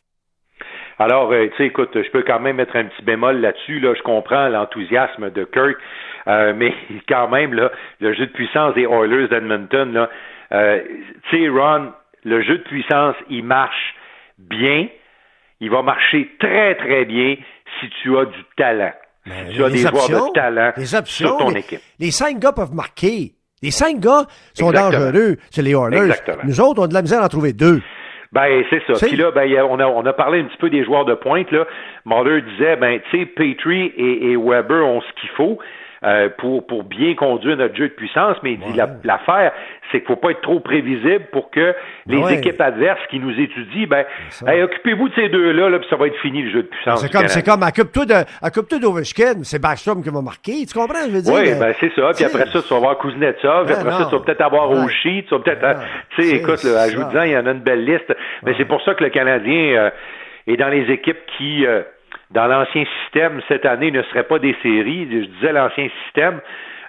Alors, 0.99 1.32
euh, 1.32 1.49
tu 1.49 1.56
sais, 1.56 1.66
écoute, 1.66 1.90
je 1.94 2.11
peux 2.11 2.22
quand 2.22 2.40
même 2.40 2.56
mettre 2.56 2.76
un 2.76 2.84
petit 2.84 3.02
bémol 3.02 3.40
là-dessus. 3.40 3.80
Là, 3.80 3.94
je 3.94 4.02
comprends 4.02 4.49
l'enthousiasme 4.49 5.30
de 5.30 5.44
Kirk, 5.44 5.76
euh, 6.28 6.52
mais 6.56 6.75
quand 7.08 7.28
même, 7.28 7.54
là, 7.54 7.70
le 8.00 8.14
jeu 8.14 8.26
de 8.26 8.32
puissance 8.32 8.75
des 8.75 8.82
Oilers 8.82 9.28
d'Edmonton, 9.28 9.92
là, 9.92 10.11
euh, 10.52 10.80
tu 11.30 11.44
sais, 11.44 11.49
Ron, 11.49 11.92
le 12.25 12.42
jeu 12.42 12.58
de 12.58 12.62
puissance, 12.62 13.16
il 13.30 13.44
marche 13.44 13.94
bien. 14.38 14.88
Il 15.61 15.70
va 15.70 15.82
marcher 15.82 16.28
très, 16.38 16.75
très 16.75 17.04
bien 17.04 17.37
si 17.80 17.88
tu 18.02 18.16
as 18.18 18.26
du 18.26 18.44
talent. 18.56 18.92
si 19.25 19.54
tu 19.54 19.64
as 19.64 19.70
des 19.70 19.78
joueurs 19.78 20.08
de 20.08 20.32
talent 20.32 20.72
sur 21.04 21.37
ton 21.37 21.50
équipe. 21.50 21.80
Les 21.99 22.11
cinq 22.11 22.38
gars 22.38 22.52
peuvent 22.52 22.75
marquer. 22.75 23.32
Les 23.62 23.70
cinq 23.70 24.00
gars 24.00 24.26
sont 24.54 24.72
dangereux. 24.72 25.37
C'est 25.50 25.62
les 25.62 25.72
Oilers. 25.72 26.14
Nous 26.44 26.61
autres, 26.61 26.82
on 26.82 26.84
a 26.84 26.88
de 26.88 26.94
la 26.94 27.02
misère 27.02 27.22
à 27.22 27.26
en 27.26 27.28
trouver 27.28 27.52
deux. 27.52 27.80
Ben, 28.33 28.65
c'est 28.71 28.83
ça. 28.87 29.07
Puis 29.07 29.17
là, 29.17 29.31
ben, 29.31 29.49
on, 29.69 29.79
a, 29.79 29.87
on 29.87 30.05
a 30.07 30.12
parlé 30.12 30.41
un 30.41 30.45
petit 30.45 30.57
peu 30.57 30.71
des 30.71 30.85
joueurs 30.85 31.05
de 31.05 31.15
pointe. 31.15 31.51
Là. 31.51 31.67
Mulder 32.07 32.43
disait, 32.43 32.77
ben, 32.77 33.01
tu 33.11 33.19
sais, 33.19 33.27
Petrie 33.27 33.93
et, 33.97 34.33
et 34.33 34.37
Weber 34.37 34.87
ont 34.87 35.01
ce 35.03 35.21
qu'il 35.21 35.31
faut. 35.31 35.59
Euh, 36.05 36.29
pour, 36.37 36.67
pour 36.67 36.83
bien 36.83 37.15
conduire 37.15 37.57
notre 37.57 37.77
jeu 37.77 37.87
de 37.87 37.93
puissance, 37.93 38.37
mais 38.43 38.55
il 38.55 38.59
dit 38.59 38.77
l'affaire, 39.05 39.53
c'est 39.93 40.01
qu'il 40.01 40.09
faut 40.09 40.17
pas 40.17 40.33
être 40.33 40.41
trop 40.41 40.59
prévisible 40.59 41.27
pour 41.31 41.49
que 41.53 41.77
les 42.09 42.33
équipes 42.33 42.61
adverses 42.61 42.99
qui 43.09 43.21
nous 43.21 43.31
étudient, 43.31 43.87
ben, 43.89 44.05
occupez-vous 44.65 45.11
de 45.11 45.15
ces 45.15 45.29
deux-là, 45.29 45.69
là, 45.69 45.79
puis 45.79 45.87
ça 45.89 45.95
va 45.95 46.09
être 46.09 46.17
fini 46.17 46.43
le 46.43 46.51
jeu 46.51 46.62
de 46.65 46.67
puissance. 46.67 47.03
C'est 47.03 47.12
comme, 47.12 47.29
c'est 47.29 47.45
comme, 47.45 47.62
occupe-toi 47.62 48.05
de, 48.05 48.79
d'Ovechkin, 48.81 49.45
c'est 49.45 49.62
Backstrom 49.62 50.03
qui 50.03 50.09
va 50.09 50.23
marquer, 50.23 50.67
tu 50.67 50.77
comprends, 50.77 51.07
je 51.07 51.12
veux 51.12 51.23
dire? 51.23 51.33
Oui, 51.33 51.55
ben, 51.57 51.73
c'est 51.79 51.95
ça, 51.95 52.11
puis 52.17 52.25
après 52.25 52.47
ça, 52.47 52.61
tu 52.61 52.69
vas 52.69 52.77
avoir 52.79 52.99
Kuznetsov, 52.99 53.67
puis 53.67 53.75
après 53.77 53.93
ça, 53.93 54.07
tu 54.11 54.17
vas 54.17 54.23
peut-être 54.25 54.41
avoir 54.41 54.71
Oshie, 54.73 55.25
tu 55.29 55.31
vas 55.37 55.39
peut-être, 55.39 55.65
hein, 55.65 55.75
tu 56.17 56.23
sais, 56.25 56.37
écoute, 56.37 56.65
là, 56.65 56.81
ajoute-en, 56.81 57.23
il 57.23 57.31
y 57.31 57.37
en 57.37 57.47
a 57.47 57.53
une 57.53 57.61
belle 57.61 57.85
liste, 57.85 58.12
mais 58.44 58.54
c'est 58.56 58.64
pour 58.64 58.82
ça 58.82 58.94
que 58.94 59.04
le 59.04 59.11
Canadien 59.11 59.75
euh, 59.76 59.90
est 60.46 60.56
dans 60.56 60.68
les 60.68 60.90
équipes 60.90 61.20
qui, 61.37 61.66
euh, 61.66 61.82
dans 62.30 62.46
l'ancien 62.46 62.84
système, 63.02 63.40
cette 63.49 63.66
année 63.66 63.90
ne 63.90 64.02
serait 64.04 64.25
pas 64.25 64.38
des 64.38 64.56
séries. 64.62 65.08
Je 65.11 65.26
disais 65.26 65.52
l'ancien 65.52 65.88
système. 66.04 66.40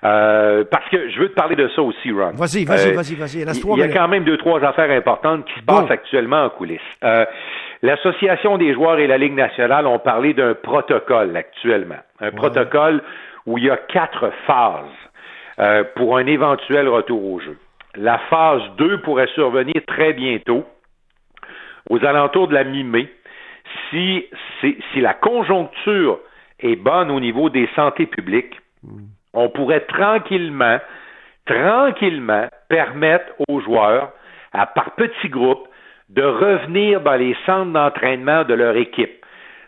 Euh, 0.03 0.65
parce 0.69 0.87
que 0.89 1.09
je 1.09 1.19
veux 1.19 1.29
te 1.29 1.33
parler 1.33 1.55
de 1.55 1.69
ça 1.69 1.81
aussi, 1.81 2.11
Ron. 2.11 2.31
Vas-y, 2.33 2.65
vas-y, 2.65 2.89
euh, 2.89 2.93
vas-y, 2.93 3.15
vas-y. 3.15 3.37
Il 3.39 3.79
y 3.79 3.83
a 3.83 3.87
quand 3.87 4.09
même 4.09 4.25
deux, 4.25 4.37
trois 4.37 4.61
affaires 4.63 4.91
importantes 4.91 5.45
qui 5.45 5.59
se 5.59 5.65
passent 5.65 5.89
actuellement 5.89 6.43
en 6.43 6.49
coulisses. 6.49 6.81
Euh, 7.03 7.25
L'Association 7.81 8.57
des 8.57 8.73
joueurs 8.73 8.99
et 8.99 9.07
la 9.07 9.17
Ligue 9.17 9.35
nationale 9.35 9.87
ont 9.87 9.99
parlé 9.99 10.33
d'un 10.33 10.55
protocole 10.55 11.35
actuellement. 11.35 11.99
Un 12.19 12.31
protocole 12.31 13.01
où 13.45 13.57
il 13.57 13.65
y 13.65 13.69
a 13.69 13.77
quatre 13.77 14.31
phases 14.45 15.85
pour 15.95 16.17
un 16.17 16.25
éventuel 16.25 16.87
retour 16.87 17.25
au 17.25 17.39
jeu. 17.39 17.57
La 17.95 18.17
phase 18.29 18.61
2 18.77 19.01
pourrait 19.01 19.27
survenir 19.35 19.75
très 19.85 20.13
bientôt, 20.13 20.65
aux 21.89 22.03
alentours 22.05 22.47
de 22.47 22.53
la 22.53 22.63
mi-mai, 22.63 23.09
si, 23.89 24.25
si, 24.59 24.77
si 24.91 25.01
la 25.01 25.13
conjoncture 25.13 26.19
est 26.59 26.75
bonne 26.75 27.11
au 27.11 27.19
niveau 27.19 27.49
des 27.49 27.69
santé 27.75 28.05
publiques, 28.05 28.59
on 29.33 29.49
pourrait 29.49 29.81
tranquillement, 29.81 30.79
tranquillement 31.45 32.47
permettre 32.69 33.33
aux 33.47 33.59
joueurs, 33.61 34.11
à, 34.53 34.65
par 34.65 34.91
petits 34.91 35.29
groupes, 35.29 35.67
de 36.09 36.23
revenir 36.23 37.01
dans 37.01 37.15
les 37.15 37.35
centres 37.45 37.71
d'entraînement 37.71 38.43
de 38.43 38.53
leur 38.53 38.75
équipe. 38.75 39.25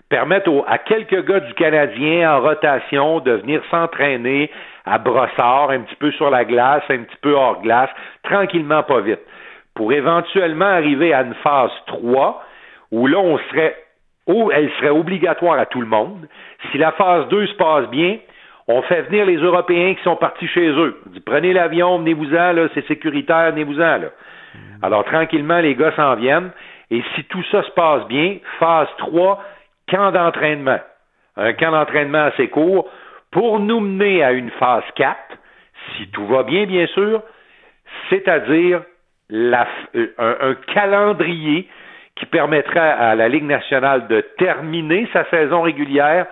Permettre 0.10 0.63
à 0.67 0.77
quelques 0.77 1.25
gars 1.25 1.39
du 1.39 1.53
Canadien 1.55 2.31
en 2.31 2.41
rotation 2.41 3.19
de 3.22 3.31
venir 3.31 3.63
s'entraîner 3.72 4.51
à 4.86 5.00
brossard, 5.00 5.72
un 5.72 5.79
petit 5.79 5.95
peu 5.95 6.12
sur 6.12 6.29
la 6.29 6.45
glace, 6.45 6.84
un 6.89 7.00
petit 7.00 7.17
peu 7.22 7.34
hors 7.34 7.62
glace, 7.62 7.89
tranquillement, 8.24 8.84
pas 8.84 9.01
vite. 9.01 9.22
Pour 9.75 9.94
éventuellement 9.94 10.65
arriver 10.65 11.13
à 11.13 11.22
une 11.22 11.36
phase 11.36 11.72
3, 11.88 12.44
où 12.91 13.08
là, 13.08 13.20
on 13.20 13.38
serait, 13.38 13.75
elle 14.27 14.72
serait 14.77 14.89
obligatoire 14.89 15.60
à 15.60 15.65
tout 15.65 15.82
le 15.82 15.88
monde. 15.88 16.27
Si 16.72 16.77
la 16.77 16.91
phase 16.94 17.27
2 17.27 17.48
se 17.48 17.53
passe 17.55 17.88
bien, 17.89 18.17
on 18.67 18.82
fait 18.84 19.03
venir 19.03 19.25
les 19.25 19.38
Européens 19.38 19.94
qui 19.94 20.03
sont 20.03 20.15
partis 20.15 20.48
chez 20.48 20.70
eux. 20.70 21.00
On 21.05 21.10
dit, 21.12 21.20
prenez 21.20 21.53
l'avion, 21.53 22.00
venez-vous-en, 22.00 22.53
là, 22.53 22.67
c'est 22.74 22.88
sécuritaire, 22.88 23.51
venez-vous-en, 23.51 23.98
là. 23.98 24.08
Alors, 24.82 25.03
tranquillement, 25.05 25.60
les 25.60 25.75
gars 25.75 25.91
s'en 25.96 26.15
viennent. 26.15 26.51
Et 26.89 27.03
si 27.15 27.24
tout 27.25 27.44
ça 27.51 27.63
se 27.63 27.72
passe 27.72 28.08
bien, 28.08 28.38
phase 28.60 28.88
3, 28.98 29.44
camp 29.89 30.12
d'entraînement. 30.12 30.79
Un 31.38 31.53
camp 31.53 31.72
d'entraînement 31.72 32.25
assez 32.25 32.48
court 32.48 32.89
pour 33.32 33.60
nous 33.60 33.82
mener 33.82 34.24
à 34.24 34.32
une 34.32 34.51
phase 34.51 34.84
4, 34.96 35.17
si 35.98 36.08
tout 36.12 36.25
va 36.27 36.44
bien, 36.44 36.65
bien 36.65 36.88
sûr, 36.88 37.22
c'est-à-dire 38.10 38.82
un, 39.32 39.65
un 40.17 40.55
calendrier 40.74 41.67
qui 42.15 42.25
permettrait 42.25 42.79
à 42.79 43.15
la 43.15 43.27
Ligue 43.27 43.44
nationale 43.44 44.08
de 44.08 44.22
terminer 44.38 45.08
sa 45.12 45.25
saison 45.29 45.62
régulière 45.62 46.27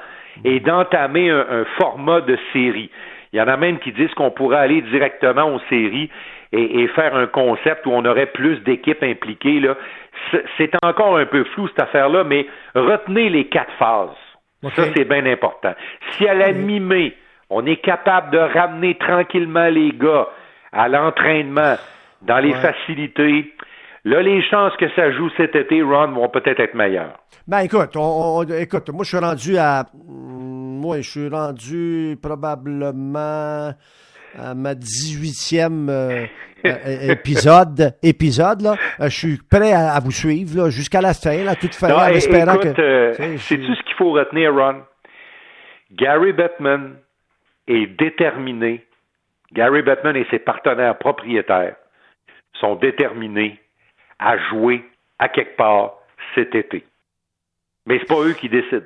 et 0.45 0.59
d'entamer 0.59 1.29
un, 1.29 1.65
format 1.77 2.21
de 2.21 2.37
série. 2.51 2.89
Il 3.31 3.39
y 3.39 3.41
en 3.41 3.47
a 3.47 3.57
même 3.57 3.79
qui 3.79 3.91
disent 3.91 4.13
qu'on 4.13 4.31
pourrait 4.31 4.57
aller 4.57 4.81
directement 4.81 5.53
aux 5.53 5.59
séries 5.69 6.09
et, 6.51 6.87
faire 6.89 7.15
un 7.15 7.25
concept 7.25 7.85
où 7.85 7.91
on 7.91 8.05
aurait 8.05 8.27
plus 8.27 8.59
d'équipes 8.59 9.03
impliquées. 9.03 9.59
Là. 9.59 9.75
C'est 10.57 10.71
encore 10.83 11.17
un 11.17 11.25
peu 11.25 11.43
flou 11.45 11.67
cette 11.67 11.81
affaire-là, 11.81 12.23
mais 12.23 12.45
retenez 12.75 13.29
les 13.29 13.45
quatre 13.45 13.73
phases. 13.73 14.09
Ça, 14.75 14.83
c'est 14.95 15.05
bien 15.05 15.25
important. 15.25 15.73
Si 16.11 16.27
à 16.27 16.33
la 16.33 16.53
mi-mai, 16.53 17.13
on 17.49 17.65
est 17.65 17.77
capable 17.77 18.31
de 18.31 18.37
ramener 18.37 18.95
tranquillement 18.95 19.67
les 19.67 19.91
gars 19.91 20.27
à 20.71 20.87
l'entraînement, 20.87 21.75
dans 22.25 22.39
les 22.39 22.53
facilités, 22.53 23.53
Là, 24.05 24.21
les 24.21 24.41
chances 24.43 24.75
que 24.77 24.89
ça 24.95 25.11
joue 25.11 25.29
cet 25.37 25.55
été, 25.55 25.81
Ron, 25.81 26.11
vont 26.11 26.27
peut-être 26.27 26.59
être 26.59 26.73
meilleures. 26.73 27.17
Ben 27.47 27.59
écoute, 27.59 27.95
écoute, 28.59 28.89
moi 28.89 29.03
je 29.03 29.09
suis 29.09 29.17
rendu 29.17 29.57
à 29.57 29.85
moi 29.93 30.97
je 30.97 31.09
suis 31.09 31.29
rendu 31.29 32.17
probablement 32.21 33.73
à 34.37 34.55
ma 34.55 34.73
18e 34.73 35.89
euh, 35.89 36.25
euh, 36.65 37.11
épisode 37.11 37.95
épisode 38.01 38.61
là, 38.61 38.75
euh, 38.99 39.05
je 39.05 39.17
suis 39.17 39.37
prêt 39.37 39.71
à, 39.71 39.99
vous 39.99 40.11
suivre 40.11 40.69
jusqu'à 40.69 40.99
la 40.99 41.13
fin 41.13 41.43
là 41.43 41.55
toute 41.55 41.75
fin 41.75 41.93
en 41.93 42.07
espérant 42.07 42.55
écoute, 42.55 42.75
que 42.75 43.13
sais-tu 43.37 43.75
ce 43.75 43.83
qu'il 43.83 43.95
faut 43.97 44.11
retenir 44.11 44.53
Ron? 44.53 44.81
Gary 45.91 46.33
Bettman 46.33 46.95
est 47.67 47.87
déterminé. 47.97 48.85
Gary 49.53 49.83
Bettman 49.83 50.15
et 50.15 50.25
ses 50.31 50.39
partenaires 50.39 50.97
propriétaires 50.97 51.75
sont 52.63 52.75
déterminés 52.75 53.59
à 54.19 54.37
jouer 54.49 54.83
à 55.19 55.27
quelque 55.27 55.57
part 55.57 55.95
cet 56.33 56.55
été. 56.55 56.85
Mais 57.85 57.99
c'est 57.99 58.07
pas 58.07 58.21
eux 58.21 58.33
qui 58.33 58.47
décident. 58.47 58.85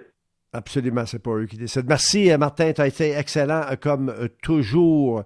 Absolument, 0.53 1.05
c'est 1.05 1.22
pas 1.22 1.31
eux 1.31 1.46
qui 1.46 1.57
décident. 1.57 1.86
Merci, 1.88 2.31
euh, 2.31 2.38
Martin. 2.38 2.74
Tu 2.74 2.81
as 2.81 2.88
été 2.88 3.12
excellent 3.12 3.62
euh, 3.69 3.75
comme 3.75 4.10
euh, 4.10 4.28
toujours 4.41 5.23